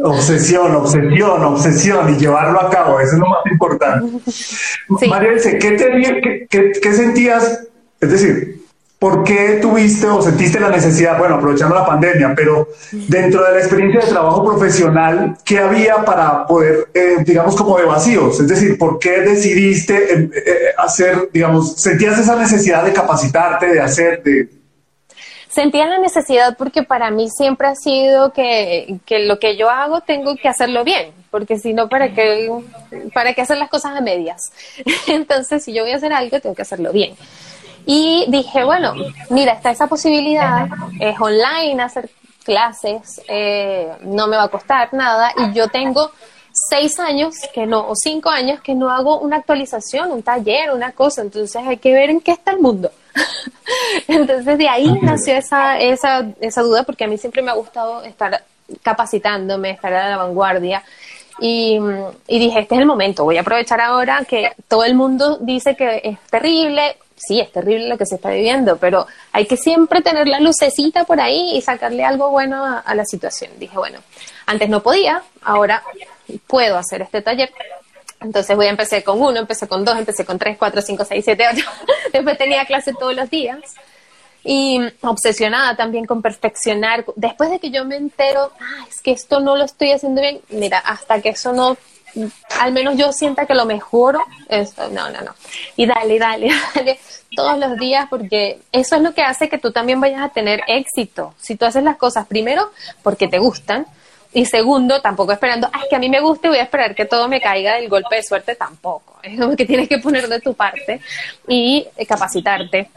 Obsesión, 0.00 0.74
obsesión, 0.76 1.44
obsesión 1.44 2.14
y 2.14 2.18
llevarlo 2.18 2.60
a 2.60 2.70
cabo, 2.70 3.00
eso 3.00 3.14
es 3.14 3.18
lo 3.18 3.26
más 3.26 3.40
importante. 3.50 4.20
María 5.08 5.32
¿qué, 5.58 6.46
qué, 6.48 6.72
qué, 6.80 6.92
sentías? 6.92 7.66
Es 8.00 8.10
decir, 8.10 8.57
¿por 8.98 9.22
qué 9.22 9.58
tuviste 9.60 10.06
o 10.08 10.20
sentiste 10.20 10.58
la 10.58 10.70
necesidad, 10.70 11.18
bueno, 11.18 11.36
aprovechando 11.36 11.74
la 11.74 11.86
pandemia, 11.86 12.34
pero 12.34 12.68
dentro 12.90 13.44
de 13.44 13.52
la 13.52 13.58
experiencia 13.58 14.00
de 14.00 14.06
trabajo 14.08 14.44
profesional, 14.44 15.36
¿qué 15.44 15.58
había 15.58 16.04
para 16.04 16.46
poder, 16.46 16.88
eh, 16.94 17.16
digamos, 17.24 17.56
como 17.56 17.78
de 17.78 17.84
vacíos? 17.84 18.40
Es 18.40 18.48
decir, 18.48 18.76
¿por 18.76 18.98
qué 18.98 19.20
decidiste 19.20 20.12
eh, 20.12 20.30
eh, 20.34 20.52
hacer, 20.76 21.30
digamos, 21.32 21.74
sentías 21.74 22.18
esa 22.18 22.36
necesidad 22.36 22.84
de 22.84 22.92
capacitarte, 22.92 23.66
de 23.66 23.80
hacer, 23.80 24.22
de, 24.22 24.48
sentía 25.48 25.86
la 25.86 25.98
necesidad 25.98 26.56
porque 26.56 26.82
para 26.84 27.10
mí 27.10 27.28
siempre 27.30 27.66
ha 27.66 27.74
sido 27.74 28.32
que, 28.32 29.00
lo 29.10 29.38
que 29.38 29.56
yo 29.56 29.70
hago 29.70 30.00
tengo 30.02 30.36
que 30.36 30.48
hacerlo 30.48 30.84
bien, 30.84 31.12
porque 31.30 31.58
si 31.58 31.72
no, 31.72 31.88
¿para 31.88 32.14
qué, 32.14 32.50
¿para 33.12 33.34
qué 33.34 33.42
hacer 33.42 33.58
las 33.58 33.68
cosas 33.68 33.96
a 33.96 34.00
medias? 34.00 34.52
Entonces, 35.08 35.64
si 35.64 35.72
yo 35.72 35.82
voy 35.82 35.92
a 35.92 35.96
hacer 35.96 36.12
algo, 36.12 36.40
tengo 36.40 36.54
que 36.54 36.62
hacerlo 36.62 36.92
bien. 36.92 37.14
Y 37.90 38.26
dije, 38.28 38.64
bueno, 38.64 38.92
mira, 39.30 39.54
está 39.54 39.70
esa 39.70 39.86
posibilidad, 39.86 40.68
es 41.00 41.18
online 41.18 41.82
hacer 41.82 42.10
clases, 42.44 43.22
eh, 43.26 43.90
no 44.02 44.26
me 44.26 44.36
va 44.36 44.42
a 44.42 44.48
costar 44.48 44.92
nada 44.92 45.32
y 45.38 45.54
yo 45.54 45.68
tengo 45.68 46.10
seis 46.52 47.00
años 47.00 47.34
que 47.54 47.64
no, 47.64 47.88
o 47.88 47.94
cinco 47.94 48.28
años 48.28 48.60
que 48.60 48.74
no 48.74 48.90
hago 48.90 49.20
una 49.20 49.36
actualización, 49.36 50.12
un 50.12 50.22
taller, 50.22 50.70
una 50.70 50.92
cosa, 50.92 51.22
entonces 51.22 51.56
hay 51.66 51.78
que 51.78 51.94
ver 51.94 52.10
en 52.10 52.20
qué 52.20 52.32
está 52.32 52.50
el 52.50 52.58
mundo. 52.58 52.90
entonces 54.06 54.58
de 54.58 54.68
ahí 54.68 54.92
nació 55.00 55.36
esa, 55.36 55.78
esa, 55.78 56.26
esa 56.42 56.60
duda 56.60 56.82
porque 56.82 57.04
a 57.04 57.08
mí 57.08 57.16
siempre 57.16 57.40
me 57.40 57.52
ha 57.52 57.54
gustado 57.54 58.02
estar 58.02 58.44
capacitándome, 58.82 59.70
estar 59.70 59.94
a 59.94 60.10
la 60.10 60.18
vanguardia. 60.18 60.82
Y, 61.40 61.78
y, 62.26 62.38
dije, 62.38 62.60
este 62.60 62.74
es 62.74 62.82
el 62.82 62.86
momento, 62.86 63.24
voy 63.24 63.38
a 63.38 63.40
aprovechar 63.40 63.80
ahora 63.80 64.26
que 64.28 64.52
todo 64.66 64.84
el 64.84 64.94
mundo 64.94 65.38
dice 65.40 65.74
que 65.74 66.02
es 66.04 66.18
terrible, 66.28 66.96
sí, 67.18 67.40
es 67.40 67.50
terrible 67.52 67.88
lo 67.88 67.98
que 67.98 68.06
se 68.06 68.16
está 68.16 68.30
viviendo, 68.30 68.76
pero 68.78 69.06
hay 69.32 69.46
que 69.46 69.56
siempre 69.56 70.02
tener 70.02 70.26
la 70.28 70.40
lucecita 70.40 71.04
por 71.04 71.20
ahí 71.20 71.56
y 71.56 71.62
sacarle 71.62 72.04
algo 72.04 72.30
bueno 72.30 72.64
a, 72.64 72.94
la 72.94 73.04
situación. 73.04 73.52
Dije, 73.58 73.76
bueno, 73.76 73.98
antes 74.46 74.68
no 74.68 74.82
podía, 74.82 75.22
ahora 75.42 75.82
puedo 76.46 76.76
hacer 76.76 77.02
este 77.02 77.22
taller. 77.22 77.52
Entonces 78.20 78.56
voy 78.56 78.66
a 78.66 78.70
empezar 78.70 79.02
con 79.04 79.20
uno, 79.20 79.38
empecé 79.38 79.68
con 79.68 79.84
dos, 79.84 79.96
empecé 79.96 80.24
con 80.24 80.38
tres, 80.38 80.56
cuatro, 80.58 80.82
cinco, 80.82 81.04
seis, 81.04 81.24
siete, 81.24 81.44
ocho. 81.52 81.64
Después 82.12 82.36
tenía 82.36 82.64
clase 82.64 82.92
todos 82.92 83.14
los 83.14 83.30
días. 83.30 83.58
Y 84.44 84.80
obsesionada 85.02 85.76
también 85.76 86.04
con 86.06 86.22
perfeccionar. 86.22 87.04
Después 87.16 87.50
de 87.50 87.58
que 87.58 87.70
yo 87.70 87.84
me 87.84 87.96
entero, 87.96 88.52
ah, 88.60 88.86
es 88.88 89.00
que 89.02 89.10
esto 89.10 89.40
no 89.40 89.56
lo 89.56 89.64
estoy 89.64 89.92
haciendo 89.92 90.20
bien, 90.20 90.40
mira, 90.48 90.78
hasta 90.78 91.20
que 91.20 91.30
eso 91.30 91.52
no, 91.52 91.76
al 92.60 92.72
menos 92.72 92.96
yo 92.96 93.12
sienta 93.12 93.46
que 93.46 93.54
lo 93.54 93.66
mejoro, 93.66 94.20
no, 94.92 95.10
no, 95.10 95.20
no. 95.20 95.34
Y 95.76 95.86
dale, 95.86 96.18
dale, 96.18 96.50
dale, 96.74 96.98
todos 97.34 97.58
los 97.58 97.76
días, 97.76 98.06
porque 98.08 98.60
eso 98.72 98.96
es 98.96 99.02
lo 99.02 99.14
que 99.14 99.22
hace 99.22 99.48
que 99.48 99.58
tú 99.58 99.72
también 99.72 100.00
vayas 100.00 100.22
a 100.22 100.28
tener 100.28 100.62
éxito. 100.66 101.34
Si 101.38 101.56
tú 101.56 101.64
haces 101.64 101.82
las 101.82 101.96
cosas 101.96 102.26
primero 102.26 102.70
porque 103.02 103.28
te 103.28 103.38
gustan, 103.38 103.86
y 104.32 104.44
segundo, 104.44 105.00
tampoco 105.00 105.32
esperando, 105.32 105.70
ay, 105.72 105.84
que 105.88 105.96
a 105.96 105.98
mí 105.98 106.10
me 106.10 106.20
guste, 106.20 106.48
voy 106.48 106.58
a 106.58 106.64
esperar 106.64 106.94
que 106.94 107.06
todo 107.06 107.28
me 107.28 107.40
caiga 107.40 107.76
del 107.76 107.88
golpe 107.88 108.16
de 108.16 108.22
suerte, 108.22 108.54
tampoco. 108.56 109.18
Es 109.22 109.38
como 109.40 109.56
que 109.56 109.64
tienes 109.64 109.88
que 109.88 109.98
poner 109.98 110.28
de 110.28 110.40
tu 110.40 110.54
parte 110.54 111.00
y 111.46 111.86
eh, 111.96 112.06
capacitarte, 112.06 112.90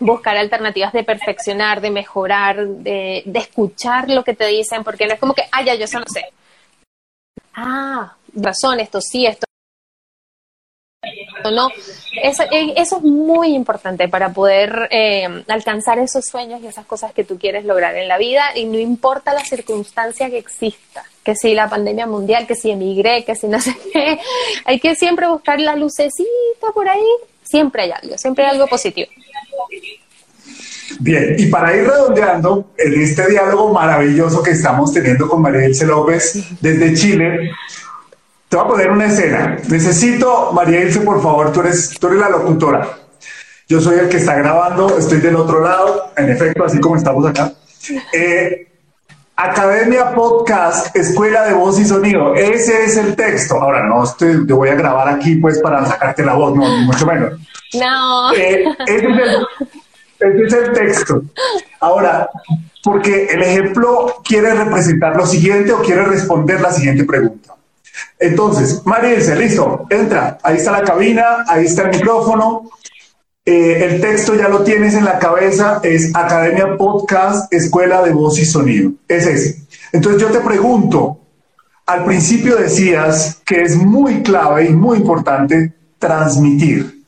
buscar 0.00 0.36
alternativas 0.36 0.92
de 0.92 1.04
perfeccionar, 1.04 1.80
de 1.80 1.90
mejorar, 1.90 2.66
de, 2.66 3.22
escuchar 3.34 4.10
lo 4.10 4.24
que 4.24 4.34
te 4.34 4.46
dicen, 4.46 4.82
porque 4.82 5.06
no 5.06 5.14
es 5.14 5.20
como 5.20 5.34
que, 5.34 5.44
ya, 5.64 5.74
yo 5.74 5.84
eso 5.84 6.00
no 6.00 6.06
sé. 6.06 6.24
Ah, 7.54 8.16
razón, 8.34 8.80
esto 8.80 9.00
sí, 9.00 9.26
esto 9.26 9.46
no. 11.50 11.68
Eso, 12.22 12.42
eh, 12.44 12.74
eso, 12.76 12.96
es 12.96 13.02
muy 13.02 13.54
importante 13.54 14.08
para 14.08 14.32
poder 14.32 14.88
eh, 14.90 15.44
alcanzar 15.48 15.98
esos 15.98 16.26
sueños 16.26 16.60
y 16.62 16.66
esas 16.66 16.86
cosas 16.86 17.12
que 17.12 17.24
tú 17.24 17.38
quieres 17.38 17.64
lograr 17.64 17.96
en 17.96 18.08
la 18.08 18.18
vida 18.18 18.42
y 18.54 18.64
no 18.64 18.78
importa 18.78 19.34
la 19.34 19.44
circunstancia 19.44 20.30
que 20.30 20.38
exista, 20.38 21.04
que 21.22 21.34
si 21.34 21.54
la 21.54 21.68
pandemia 21.68 22.06
mundial, 22.06 22.46
que 22.46 22.54
si 22.54 22.70
emigré, 22.70 23.24
que 23.24 23.34
si 23.34 23.48
no 23.48 23.60
sé 23.60 23.76
qué, 23.92 24.18
hay 24.64 24.80
que 24.80 24.94
siempre 24.94 25.28
buscar 25.28 25.60
la 25.60 25.76
lucecita 25.76 26.68
por 26.72 26.88
ahí, 26.88 27.06
siempre 27.42 27.82
hay 27.82 27.90
algo, 27.90 28.16
siempre 28.16 28.44
hay 28.44 28.50
algo 28.52 28.66
positivo. 28.66 29.10
Bien, 31.00 31.34
y 31.38 31.46
para 31.46 31.74
ir 31.76 31.84
redondeando 31.84 32.72
en 32.78 33.00
este 33.00 33.28
diálogo 33.28 33.72
maravilloso 33.72 34.42
que 34.42 34.50
estamos 34.50 34.92
teniendo 34.92 35.28
con 35.28 35.42
María 35.42 35.64
Elce 35.64 35.86
López 35.86 36.44
desde 36.60 36.94
Chile, 36.94 37.50
te 38.54 38.58
voy 38.58 38.66
a 38.66 38.68
poner 38.68 38.90
una 38.92 39.06
escena. 39.06 39.56
Necesito, 39.68 40.52
María 40.52 40.82
Ilse, 40.82 41.00
por 41.00 41.20
favor, 41.20 41.50
tú 41.50 41.60
eres, 41.60 41.90
tú 41.98 42.06
eres 42.06 42.20
la 42.20 42.28
locutora. 42.28 42.88
Yo 43.66 43.80
soy 43.80 43.98
el 43.98 44.08
que 44.08 44.18
está 44.18 44.36
grabando, 44.36 44.96
estoy 44.96 45.18
del 45.18 45.34
otro 45.34 45.60
lado, 45.60 46.12
en 46.16 46.30
efecto, 46.30 46.64
así 46.64 46.78
como 46.78 46.94
estamos 46.94 47.26
acá. 47.26 47.50
Eh, 48.12 48.68
Academia 49.34 50.14
Podcast, 50.14 50.94
Escuela 50.94 51.42
de 51.46 51.54
Voz 51.54 51.80
y 51.80 51.84
Sonido. 51.84 52.32
Ese 52.36 52.84
es 52.84 52.96
el 52.96 53.16
texto. 53.16 53.60
Ahora, 53.60 53.82
no 53.82 54.04
estoy, 54.04 54.46
te 54.46 54.52
voy 54.52 54.68
a 54.68 54.76
grabar 54.76 55.08
aquí 55.08 55.34
pues 55.34 55.58
para 55.58 55.84
sacarte 55.84 56.24
la 56.24 56.34
voz, 56.34 56.54
no, 56.54 56.62
ni 56.62 56.86
mucho 56.86 57.06
menos. 57.06 57.32
No. 57.72 58.32
Eh, 58.34 58.66
ese, 58.86 59.08
es 59.08 59.18
el, 59.18 59.46
ese 60.20 60.46
es 60.46 60.52
el 60.52 60.72
texto. 60.72 61.22
Ahora, 61.80 62.30
porque 62.84 63.26
el 63.26 63.42
ejemplo 63.42 64.22
quiere 64.24 64.54
representar 64.54 65.16
lo 65.16 65.26
siguiente 65.26 65.72
o 65.72 65.82
quiere 65.82 66.04
responder 66.04 66.60
la 66.60 66.72
siguiente 66.72 67.02
pregunta. 67.02 67.53
Entonces, 68.18 68.82
María 68.84 69.18
listo, 69.36 69.86
entra, 69.90 70.38
ahí 70.42 70.56
está 70.56 70.72
la 70.72 70.82
cabina, 70.82 71.44
ahí 71.46 71.64
está 71.64 71.82
el 71.82 71.90
micrófono, 71.90 72.70
eh, 73.44 73.84
el 73.84 74.00
texto 74.00 74.34
ya 74.34 74.48
lo 74.48 74.64
tienes 74.64 74.94
en 74.94 75.04
la 75.04 75.18
cabeza, 75.18 75.80
es 75.82 76.14
Academia 76.14 76.76
Podcast, 76.76 77.52
Escuela 77.52 78.02
de 78.02 78.12
Voz 78.12 78.38
y 78.38 78.44
Sonido, 78.44 78.92
es. 79.08 79.58
Entonces 79.92 80.22
yo 80.22 80.28
te 80.30 80.40
pregunto, 80.40 81.18
al 81.86 82.04
principio 82.04 82.56
decías 82.56 83.42
que 83.44 83.62
es 83.62 83.76
muy 83.76 84.22
clave 84.22 84.66
y 84.66 84.72
muy 84.72 84.98
importante 84.98 85.74
transmitir 85.98 87.04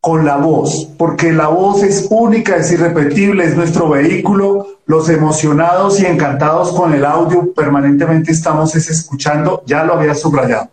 con 0.00 0.24
la 0.24 0.36
voz, 0.36 0.88
porque 0.96 1.32
la 1.32 1.48
voz 1.48 1.82
es 1.82 2.06
única, 2.08 2.56
es 2.56 2.70
irrepetible, 2.72 3.44
es 3.44 3.56
nuestro 3.56 3.88
vehículo. 3.90 4.66
Los 4.90 5.08
emocionados 5.08 6.00
y 6.00 6.06
encantados 6.06 6.72
con 6.72 6.92
el 6.92 7.04
audio 7.04 7.54
permanentemente 7.54 8.32
estamos 8.32 8.74
escuchando, 8.74 9.62
ya 9.64 9.84
lo 9.84 9.94
había 9.94 10.16
subrayado. 10.16 10.68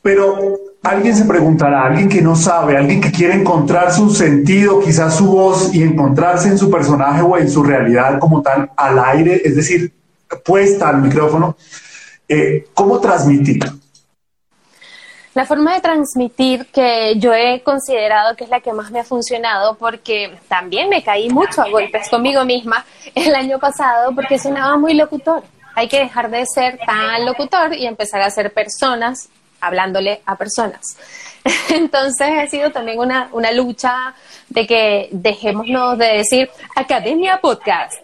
Pero 0.00 0.58
alguien 0.82 1.14
se 1.14 1.26
preguntará, 1.26 1.84
alguien 1.84 2.08
que 2.08 2.22
no 2.22 2.36
sabe, 2.36 2.78
alguien 2.78 3.02
que 3.02 3.12
quiere 3.12 3.34
encontrar 3.34 3.92
su 3.92 4.08
sentido, 4.08 4.80
quizás 4.80 5.14
su 5.14 5.26
voz 5.26 5.74
y 5.74 5.82
encontrarse 5.82 6.48
en 6.48 6.56
su 6.56 6.70
personaje 6.70 7.20
o 7.20 7.36
en 7.36 7.50
su 7.50 7.62
realidad 7.62 8.18
como 8.18 8.40
tal 8.40 8.70
al 8.78 8.98
aire, 8.98 9.42
es 9.44 9.56
decir, 9.56 9.92
puesta 10.42 10.88
al 10.88 11.02
micrófono, 11.02 11.54
eh, 12.26 12.64
¿cómo 12.72 12.98
transmitir? 12.98 13.62
La 15.32 15.46
forma 15.46 15.74
de 15.74 15.80
transmitir 15.80 16.66
que 16.66 17.14
yo 17.16 17.32
he 17.32 17.62
considerado 17.62 18.34
que 18.34 18.44
es 18.44 18.50
la 18.50 18.60
que 18.60 18.72
más 18.72 18.90
me 18.90 18.98
ha 18.98 19.04
funcionado, 19.04 19.76
porque 19.76 20.36
también 20.48 20.88
me 20.88 21.04
caí 21.04 21.30
mucho 21.30 21.62
a 21.62 21.68
golpes 21.68 22.08
conmigo 22.08 22.44
misma 22.44 22.84
el 23.14 23.32
año 23.36 23.60
pasado, 23.60 24.12
porque 24.12 24.40
sonaba 24.40 24.76
muy 24.76 24.94
locutor. 24.94 25.44
Hay 25.76 25.86
que 25.86 26.00
dejar 26.00 26.30
de 26.30 26.44
ser 26.46 26.80
tan 26.84 27.24
locutor 27.24 27.74
y 27.74 27.86
empezar 27.86 28.20
a 28.22 28.30
ser 28.30 28.52
personas 28.52 29.28
hablándole 29.60 30.20
a 30.26 30.34
personas. 30.34 30.96
Entonces 31.68 32.28
ha 32.36 32.48
sido 32.48 32.70
también 32.70 32.98
una, 32.98 33.28
una 33.30 33.52
lucha 33.52 34.14
de 34.48 34.66
que 34.66 35.10
dejémonos 35.12 35.96
de 35.96 36.06
decir 36.06 36.50
Academia 36.74 37.40
Podcast, 37.40 37.94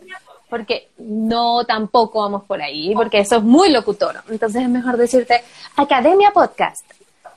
porque 0.49 0.91
no 0.99 1.65
tampoco 1.65 2.23
vamos 2.23 2.45
por 2.45 2.63
ahí, 2.63 2.95
porque 2.95 3.19
eso 3.19 3.39
es 3.39 3.43
muy 3.43 3.71
locutor. 3.71 4.23
Entonces 4.31 4.63
es 4.63 4.69
mejor 4.69 4.97
decirte 4.97 5.43
Academia 5.75 6.31
Podcast 6.31 6.86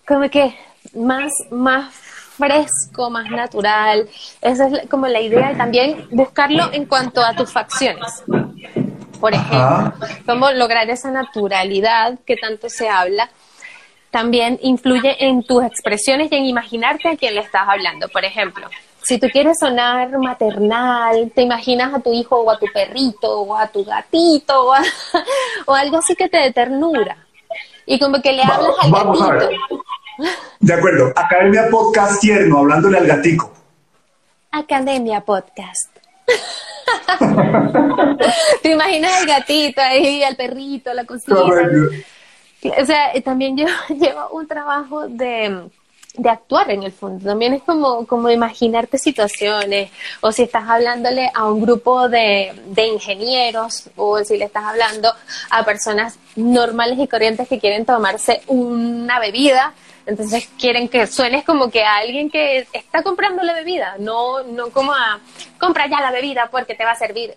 como 0.09 0.27
que 0.27 0.55
más, 0.95 1.31
más 1.51 1.93
fresco, 1.93 3.11
más 3.11 3.29
natural. 3.29 4.09
Esa 4.41 4.67
es 4.67 4.89
como 4.89 5.07
la 5.07 5.21
idea 5.21 5.51
y 5.51 5.55
también 5.55 6.07
buscarlo 6.09 6.73
en 6.73 6.85
cuanto 6.85 7.23
a 7.23 7.35
tus 7.35 7.51
facciones. 7.53 8.23
Por 9.19 9.35
ejemplo, 9.35 9.93
cómo 10.25 10.49
lograr 10.51 10.89
esa 10.89 11.11
naturalidad 11.11 12.17
que 12.25 12.37
tanto 12.37 12.69
se 12.69 12.89
habla 12.89 13.29
también 14.09 14.57
influye 14.63 15.23
en 15.23 15.43
tus 15.43 15.63
expresiones 15.63 16.31
y 16.31 16.35
en 16.35 16.45
imaginarte 16.45 17.09
a 17.09 17.15
quién 17.15 17.35
le 17.35 17.41
estás 17.41 17.67
hablando. 17.67 18.09
Por 18.09 18.25
ejemplo, 18.25 18.67
si 19.03 19.19
tú 19.19 19.27
quieres 19.31 19.57
sonar 19.59 20.09
maternal, 20.17 21.31
te 21.35 21.43
imaginas 21.43 21.93
a 21.93 21.99
tu 21.99 22.11
hijo 22.11 22.37
o 22.37 22.49
a 22.49 22.57
tu 22.57 22.65
perrito 22.73 23.41
o 23.41 23.55
a 23.55 23.67
tu 23.67 23.85
gatito 23.85 24.69
o, 24.69 24.73
o 25.67 25.75
algo 25.75 25.97
así 25.97 26.15
que 26.15 26.27
te 26.27 26.39
dé 26.39 26.51
ternura 26.51 27.29
y 27.89 27.97
como 27.97 28.21
que 28.21 28.31
le 28.31 28.43
hablas 28.43 28.75
al 28.81 28.93
A 28.93 29.31
ver. 29.31 29.49
De 30.59 30.73
acuerdo, 30.73 31.13
Academia 31.15 31.67
Podcast 31.69 32.19
tierno, 32.19 32.59
hablándole 32.59 32.97
al 32.97 33.07
gatico. 33.07 33.53
Academia 34.51 35.21
Podcast. 35.21 35.95
¿Te 38.61 38.71
imaginas 38.71 39.21
el 39.21 39.27
gatito 39.27 39.81
ahí, 39.81 40.23
el 40.23 40.35
perrito, 40.35 40.93
la 40.93 41.05
cosita? 41.05 41.35
O 41.35 42.85
sea, 42.85 43.13
también 43.23 43.57
yo 43.57 43.65
llevo 43.89 44.29
un 44.31 44.47
trabajo 44.47 45.07
de 45.07 45.69
de 46.19 46.29
actuar 46.29 46.69
en 46.71 46.83
el 46.83 46.91
fondo. 46.91 47.25
También 47.25 47.53
es 47.53 47.63
como, 47.63 48.05
como 48.05 48.29
imaginarte 48.29 48.97
situaciones, 48.97 49.91
o 50.21 50.31
si 50.31 50.43
estás 50.43 50.67
hablándole 50.67 51.31
a 51.33 51.45
un 51.45 51.61
grupo 51.61 52.09
de, 52.09 52.53
de, 52.67 52.87
ingenieros, 52.87 53.89
o 53.95 54.23
si 54.23 54.37
le 54.37 54.45
estás 54.45 54.65
hablando 54.65 55.11
a 55.49 55.63
personas 55.63 56.19
normales 56.35 56.99
y 56.99 57.07
corrientes 57.07 57.47
que 57.47 57.59
quieren 57.59 57.85
tomarse 57.85 58.41
una 58.47 59.19
bebida, 59.19 59.73
entonces 60.09 60.49
quieren 60.59 60.89
que 60.89 61.07
suenes 61.07 61.45
como 61.45 61.69
que 61.69 61.83
a 61.83 61.97
alguien 61.97 62.29
que 62.29 62.67
está 62.73 63.03
comprando 63.03 63.43
la 63.43 63.53
bebida, 63.53 63.95
no, 63.99 64.43
no 64.43 64.69
como 64.71 64.91
a 64.91 65.19
compra 65.59 65.87
ya 65.87 66.01
la 66.01 66.11
bebida 66.11 66.49
porque 66.51 66.75
te 66.75 66.83
va 66.83 66.91
a 66.91 66.95
servir. 66.95 67.35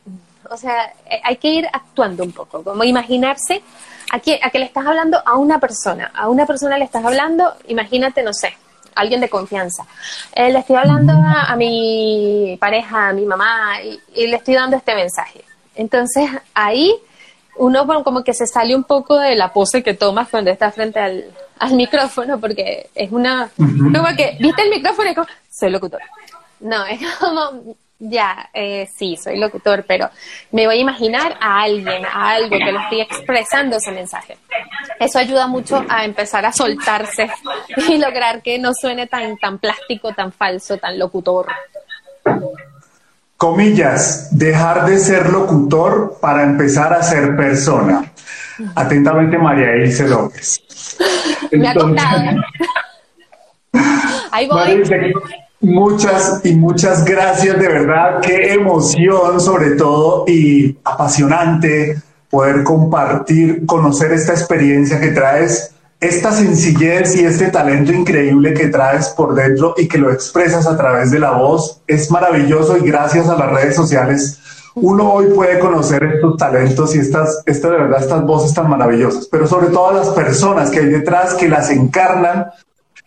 O 0.51 0.57
sea, 0.57 0.93
eh, 1.09 1.21
hay 1.23 1.37
que 1.37 1.49
ir 1.49 1.69
actuando 1.73 2.25
un 2.25 2.33
poco, 2.33 2.65
como 2.65 2.83
imaginarse 2.85 3.63
a 4.11 4.19
que, 4.19 4.41
a 4.43 4.51
que 4.51 4.59
le 4.59 4.65
estás 4.65 4.87
hablando 4.87 5.23
a 5.25 5.37
una 5.37 5.61
persona, 5.61 6.11
a 6.15 6.29
una 6.29 6.47
persona 6.47 6.79
le 6.79 6.85
estás 6.85 7.05
hablando, 7.05 7.55
imagínate, 7.69 8.23
no 8.23 8.33
sé, 8.33 8.55
alguien 8.95 9.21
de 9.21 9.29
confianza. 9.29 9.87
Eh, 10.35 10.51
le 10.51 10.59
estoy 10.59 10.77
hablando 10.77 11.13
a, 11.13 11.55
mi 11.57 12.57
pareja, 12.61 13.09
a 13.09 13.13
mi 13.13 13.25
mamá, 13.25 13.81
y, 13.83 14.27
le 14.27 14.37
estoy 14.37 14.55
dando 14.55 14.77
este 14.77 14.95
mensaje. 14.95 15.45
Entonces 15.75 16.29
ahí 16.55 16.95
uno 17.57 17.87
como 18.03 18.25
que 18.25 18.35
se 18.35 18.47
sale 18.47 18.75
un 18.75 18.85
poco 18.85 19.19
de 19.19 19.35
la 19.35 19.53
pose 19.53 19.83
que 19.83 19.95
tomas 19.95 20.29
cuando 20.29 20.51
estás 20.51 20.75
frente 20.75 20.99
al, 20.99 21.25
micrófono, 21.73 22.41
porque 22.41 22.91
es 22.95 23.13
una... 23.13 23.49
Como 23.57 24.17
que, 24.17 24.37
¿viste 24.41 24.63
el 24.63 24.71
micrófono? 24.71 25.11
Y 25.11 25.15
como, 25.15 25.29
soy 25.49 25.71
locutor. 25.71 26.01
No, 26.59 26.85
es 26.87 27.01
como, 27.21 27.77
ya, 28.05 28.51
eh, 28.53 28.89
sí, 28.97 29.17
soy 29.17 29.39
locutor, 29.39 29.85
pero 29.87 30.11
me 30.51 30.67
voy 30.67 30.79
a 30.79 30.81
imaginar 30.81 31.37
a 31.41 31.63
alguien, 31.63 32.05
a 32.05 32.31
algo 32.31 32.59
que 32.59 32.73
lo 32.73 32.81
estoy 32.81 33.01
expresando 33.01 33.77
ese 33.77 33.93
mensaje. 33.93 34.39
Eso 34.99 35.21
ayuda 35.21 35.47
mucho 35.47 35.85
a 35.89 36.05
empezar 36.05 36.45
a 36.45 36.53
soltarse 36.53 37.31
y 37.77 37.99
lograr 37.99 38.43
que 38.43 38.59
no 38.59 38.73
suene 38.75 39.07
tan, 39.07 39.37
tan 39.39 39.59
plástico, 39.59 40.13
tan 40.13 40.33
falso, 40.33 40.79
tan 40.79 40.99
locutor. 40.99 41.47
Comillas, 43.43 44.29
dejar 44.31 44.87
de 44.87 45.01
ser 45.01 45.29
locutor 45.29 46.19
para 46.21 46.45
empezar 46.45 46.93
a 46.93 47.03
ser 47.03 47.35
persona. 47.35 48.13
Atentamente, 48.77 49.37
María 49.37 49.79
Ilse 49.79 50.07
López. 50.09 50.61
me 51.51 51.67
ha. 51.67 51.75
Ahí 54.31 54.47
voy. 54.47 54.85
Muchas 55.61 56.41
y 56.45 56.55
muchas 56.55 57.05
gracias, 57.05 57.59
de 57.59 57.67
verdad, 57.67 58.21
qué 58.21 58.53
emoción 58.53 59.41
sobre 59.41 59.71
todo 59.71 60.25
y 60.29 60.79
apasionante 60.85 62.01
poder 62.31 62.63
compartir, 62.63 63.67
conocer 63.67 64.13
esta 64.13 64.35
experiencia 64.35 65.01
que 65.01 65.09
traes, 65.09 65.75
esta 66.03 66.33
sencillez 66.33 67.15
y 67.15 67.25
este 67.25 67.49
talento 67.49 67.93
increíble 67.93 68.53
que 68.53 68.69
traes 68.69 69.09
por 69.11 69.35
dentro 69.35 69.75
y 69.77 69.87
que 69.87 69.99
lo 69.99 70.13
expresas 70.13 70.67
a 70.67 70.77
través 70.77 71.11
de 71.13 71.21
la 71.21 71.31
voz. 71.31 71.81
Es 71.87 72.11
maravilloso 72.11 72.77
y 72.77 72.81
gracias 72.81 73.29
a 73.29 73.37
las 73.37 73.51
redes 73.53 73.77
sociales 73.77 74.39
uno 74.75 75.13
hoy 75.13 75.27
puede 75.27 75.59
conocer 75.59 76.03
estos 76.05 76.37
talentos 76.37 76.95
y 76.97 76.99
estas, 76.99 77.43
esta, 77.45 77.69
de 77.69 77.77
verdad, 77.77 78.01
estas 78.01 78.25
voces 78.25 78.55
tan 78.55 78.71
maravillosas, 78.71 79.29
pero 79.31 79.47
sobre 79.47 79.67
todo 79.67 79.93
las 79.93 80.09
personas 80.09 80.71
que 80.71 80.81
hay 80.81 80.87
detrás 80.87 81.35
que 81.35 81.49
las 81.49 81.71
encarnan 81.71 82.47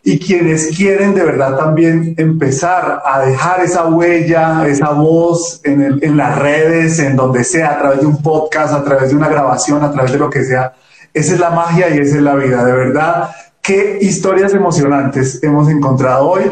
y 0.03 0.19
quienes 0.19 0.67
quieren 0.77 1.15
de 1.15 1.23
verdad 1.23 1.58
también 1.58 2.13
empezar 2.17 3.01
a 3.03 3.21
dejar 3.21 3.62
esa 3.62 3.88
huella, 3.88 4.67
esa 4.67 4.91
voz 4.91 5.60
en, 5.63 5.99
en, 6.03 6.17
las 6.17 6.38
redes, 6.38 6.99
en 6.99 7.15
donde 7.15 7.43
sea, 7.43 7.71
a 7.71 7.79
través 7.79 8.01
de 8.01 8.05
un 8.05 8.21
podcast, 8.21 8.71
a 8.71 8.84
través 8.84 9.10
de 9.10 9.15
una 9.15 9.27
grabación, 9.27 9.84
a 9.84 9.91
través 9.91 10.12
de 10.12 10.19
lo 10.19 10.29
que 10.29 10.43
sea. 10.43 10.73
Esa 11.15 11.34
es 11.34 11.39
la 11.39 11.49
magia 11.49 11.95
y 11.95 11.99
esa 11.99 12.17
es 12.17 12.21
la 12.21 12.36
vida, 12.36 12.65
de 12.65 12.73
verdad. 12.73 13.32
Qué 13.62 13.99
historias 14.01 14.54
emocionantes 14.54 15.41
hemos 15.41 15.69
encontrado 15.69 16.30
hoy 16.30 16.43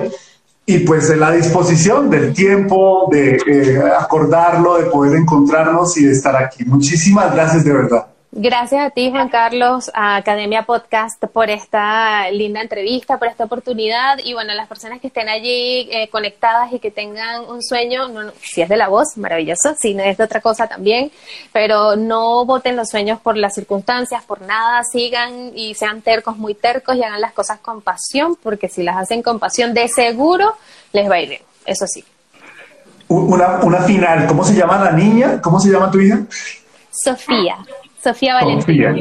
y 0.66 0.80
pues 0.80 1.10
en 1.10 1.20
la 1.20 1.32
disposición 1.32 2.10
del 2.10 2.34
tiempo, 2.34 3.10
de 3.12 3.36
eh, 3.46 3.84
acordarlo, 4.00 4.78
de 4.78 4.86
poder 4.86 5.18
encontrarnos 5.18 5.98
y 5.98 6.06
de 6.06 6.14
estar 6.14 6.42
aquí. 6.42 6.64
Muchísimas 6.64 7.36
gracias 7.36 7.66
de 7.66 7.74
verdad. 7.74 8.13
Gracias 8.36 8.84
a 8.84 8.90
ti, 8.90 9.12
Juan 9.12 9.30
Carlos, 9.30 9.92
a 9.94 10.16
Academia 10.16 10.64
Podcast, 10.64 11.24
por 11.26 11.52
esta 11.52 12.32
linda 12.32 12.62
entrevista, 12.62 13.20
por 13.20 13.28
esta 13.28 13.44
oportunidad. 13.44 14.18
Y 14.24 14.34
bueno, 14.34 14.56
las 14.56 14.68
personas 14.68 15.00
que 15.00 15.06
estén 15.06 15.30
allí 15.30 15.88
eh, 15.92 16.10
conectadas 16.12 16.74
y 16.74 16.80
que 16.80 16.90
tengan 16.90 17.46
un 17.48 17.62
sueño, 17.62 18.08
si 18.42 18.64
es 18.64 18.70
de 18.70 18.76
la 18.76 18.88
voz, 18.88 19.18
maravilloso, 19.18 19.76
si 19.80 19.94
no 19.94 20.02
es 20.02 20.18
de 20.18 20.24
otra 20.24 20.42
cosa 20.42 20.66
también, 20.66 21.12
pero 21.52 21.96
no 21.96 22.44
voten 22.44 22.76
los 22.76 22.90
sueños 22.90 23.20
por 23.20 23.38
las 23.38 23.54
circunstancias, 23.54 24.24
por 24.24 24.42
nada, 24.42 24.82
sigan 24.84 25.52
y 25.56 25.76
sean 25.76 26.02
tercos, 26.02 26.36
muy 26.36 26.56
tercos 26.56 26.96
y 26.96 27.04
hagan 27.04 27.22
las 27.22 27.34
cosas 27.34 27.60
con 27.60 27.84
pasión, 27.84 28.36
porque 28.42 28.68
si 28.68 28.82
las 28.82 28.98
hacen 28.98 29.22
con 29.22 29.38
pasión, 29.38 29.76
de 29.76 29.88
seguro 29.90 30.56
les 30.92 31.08
va 31.08 31.16
a 31.16 31.22
ir 31.22 31.30
bien, 31.30 31.42
eso 31.68 31.86
sí. 31.86 32.04
Una, 33.10 33.60
una 33.60 33.84
final, 33.84 34.26
¿cómo 34.26 34.44
se 34.44 34.56
llama 34.56 34.84
la 34.84 34.92
niña? 34.92 35.40
¿Cómo 35.40 35.60
se 35.60 35.70
llama 35.70 35.92
tu 35.92 36.00
hija? 36.00 36.22
Sofía. 36.90 37.58
Sofía 38.04 38.34
Valentina. 38.34 38.94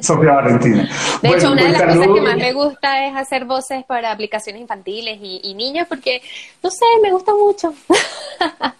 Sofía, 0.00 0.32
Valentina. 0.32 0.88
De 1.20 1.28
hecho, 1.28 1.52
una 1.52 1.62
de 1.62 1.68
pues 1.68 1.78
las 1.78 1.96
cosas 1.96 2.14
que 2.14 2.20
más 2.22 2.36
me 2.36 2.52
gusta 2.54 3.06
es 3.06 3.14
hacer 3.14 3.44
voces 3.44 3.84
para 3.84 4.12
aplicaciones 4.12 4.62
infantiles 4.62 5.18
y, 5.20 5.54
niños 5.54 5.86
porque, 5.88 6.22
no 6.62 6.70
sé, 6.70 6.86
me 7.02 7.12
gusta 7.12 7.32
mucho. 7.34 7.74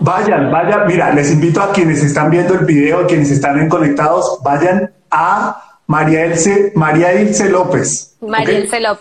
Vayan, 0.00 0.52
vayan, 0.52 0.86
mira, 0.86 1.12
les 1.12 1.32
invito 1.32 1.60
a 1.60 1.72
quienes 1.72 2.00
están 2.00 2.30
viendo 2.30 2.54
el 2.54 2.64
video, 2.64 3.08
quienes 3.08 3.28
están 3.28 3.68
conectados, 3.68 4.38
vayan 4.44 4.92
a 5.10 5.80
María 5.88 6.26
Elce, 6.26 6.72
María 6.76 7.20
Ilse 7.20 7.48
López. 7.48 8.16
María 8.20 8.60
López. 8.80 8.98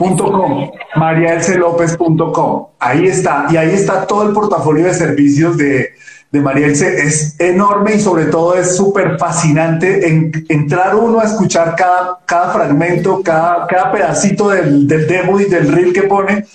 Punto 1.96 2.32
com. 2.32 2.68
Ahí 2.80 3.06
está. 3.06 3.46
Y 3.52 3.58
ahí 3.58 3.70
está 3.70 4.08
todo 4.08 4.24
el 4.28 4.34
portafolio 4.34 4.86
de 4.86 4.96
servicios 4.96 5.58
de, 5.58 5.92
de 6.32 6.40
María 6.40 6.68
es 6.68 7.36
enorme 7.40 7.96
y 7.96 8.00
sobre 8.00 8.26
todo 8.26 8.56
es 8.56 8.76
súper 8.76 9.18
fascinante 9.18 10.08
en, 10.08 10.46
entrar 10.48 10.96
uno 10.96 11.20
a 11.20 11.26
escuchar 11.26 11.76
cada, 11.76 12.20
cada 12.26 12.54
fragmento, 12.54 13.22
cada, 13.22 13.68
cada 13.68 13.92
pedacito 13.92 14.50
del, 14.50 14.88
del 14.88 15.08
demo 15.08 15.40
y 15.42 15.46
del 15.46 15.72
reel 15.72 15.92
que 15.94 16.04
pone. 16.04 16.46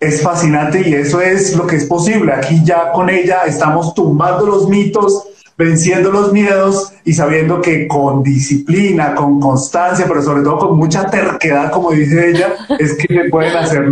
Es 0.00 0.22
fascinante 0.22 0.88
y 0.88 0.94
eso 0.94 1.20
es 1.20 1.54
lo 1.54 1.66
que 1.66 1.76
es 1.76 1.84
posible. 1.84 2.32
Aquí 2.32 2.62
ya 2.64 2.90
con 2.90 3.08
ella 3.08 3.42
estamos 3.46 3.94
tumbando 3.94 4.46
los 4.46 4.68
mitos, 4.68 5.24
venciendo 5.56 6.10
los 6.10 6.32
miedos 6.32 6.92
y 7.10 7.12
sabiendo 7.12 7.60
que 7.60 7.88
con 7.88 8.22
disciplina, 8.22 9.16
con 9.16 9.40
constancia, 9.40 10.04
pero 10.06 10.22
sobre 10.22 10.44
todo 10.44 10.58
con 10.58 10.78
mucha 10.78 11.10
terquedad, 11.10 11.72
como 11.72 11.90
dice 11.90 12.30
ella, 12.30 12.54
es 12.78 12.96
que 12.96 13.12
se 13.12 13.28
pueden 13.28 13.56
hacer 13.56 13.88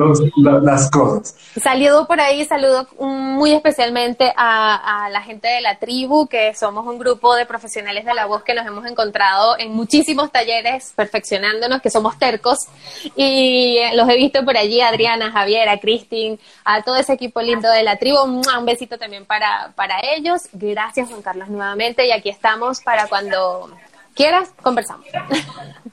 las 0.62 0.88
cosas. 0.88 1.34
Saludo 1.60 2.06
por 2.06 2.20
ahí, 2.20 2.44
saludo 2.44 2.86
muy 3.00 3.54
especialmente 3.54 4.32
a, 4.36 5.08
la 5.10 5.20
gente 5.22 5.48
de 5.48 5.60
la 5.60 5.80
tribu, 5.80 6.28
que 6.28 6.54
somos 6.54 6.86
un 6.86 7.00
grupo 7.00 7.34
de 7.34 7.44
profesionales 7.44 8.04
de 8.04 8.14
la 8.14 8.26
voz 8.26 8.44
que 8.44 8.54
nos 8.54 8.64
hemos 8.64 8.86
encontrado 8.86 9.58
en 9.58 9.72
muchísimos 9.72 10.30
talleres 10.30 10.92
perfeccionándonos, 10.94 11.82
que 11.82 11.90
somos 11.90 12.20
tercos, 12.20 12.68
y 13.16 13.80
los 13.94 14.08
he 14.08 14.16
visto 14.16 14.44
por 14.44 14.56
allí, 14.56 14.80
Adriana, 14.80 15.32
Javier, 15.32 15.68
a 15.68 15.80
Cristín, 15.80 16.38
a 16.64 16.82
todo 16.82 16.94
ese 16.94 17.14
equipo 17.14 17.42
lindo 17.42 17.68
de 17.68 17.82
la 17.82 17.96
tribu, 17.96 18.22
un 18.22 18.64
besito 18.64 18.96
también 18.96 19.24
para, 19.24 19.72
para 19.74 19.96
ellos. 20.14 20.42
Gracias 20.52 21.08
Juan 21.08 21.22
Carlos 21.22 21.48
nuevamente 21.48 22.06
y 22.06 22.12
aquí 22.12 22.28
estamos 22.28 22.80
para 22.80 23.07
cuando 23.08 23.70
quieras, 24.14 24.52
conversamos. 24.62 25.06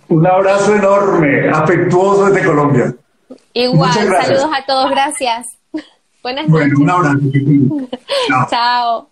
Un 0.10 0.28
abrazo 0.28 0.76
enorme, 0.76 1.50
afectuoso 1.50 2.26
desde 2.26 2.46
Colombia. 2.46 2.96
Igual, 3.54 3.94
saludos 3.94 4.50
a 4.54 4.66
todos, 4.66 4.90
gracias. 4.92 5.48
Buenas 6.22 6.48
noches. 6.48 6.74
Bueno, 6.74 6.80
un 6.80 6.90
abrazo. 6.90 7.20
Chao. 8.50 9.10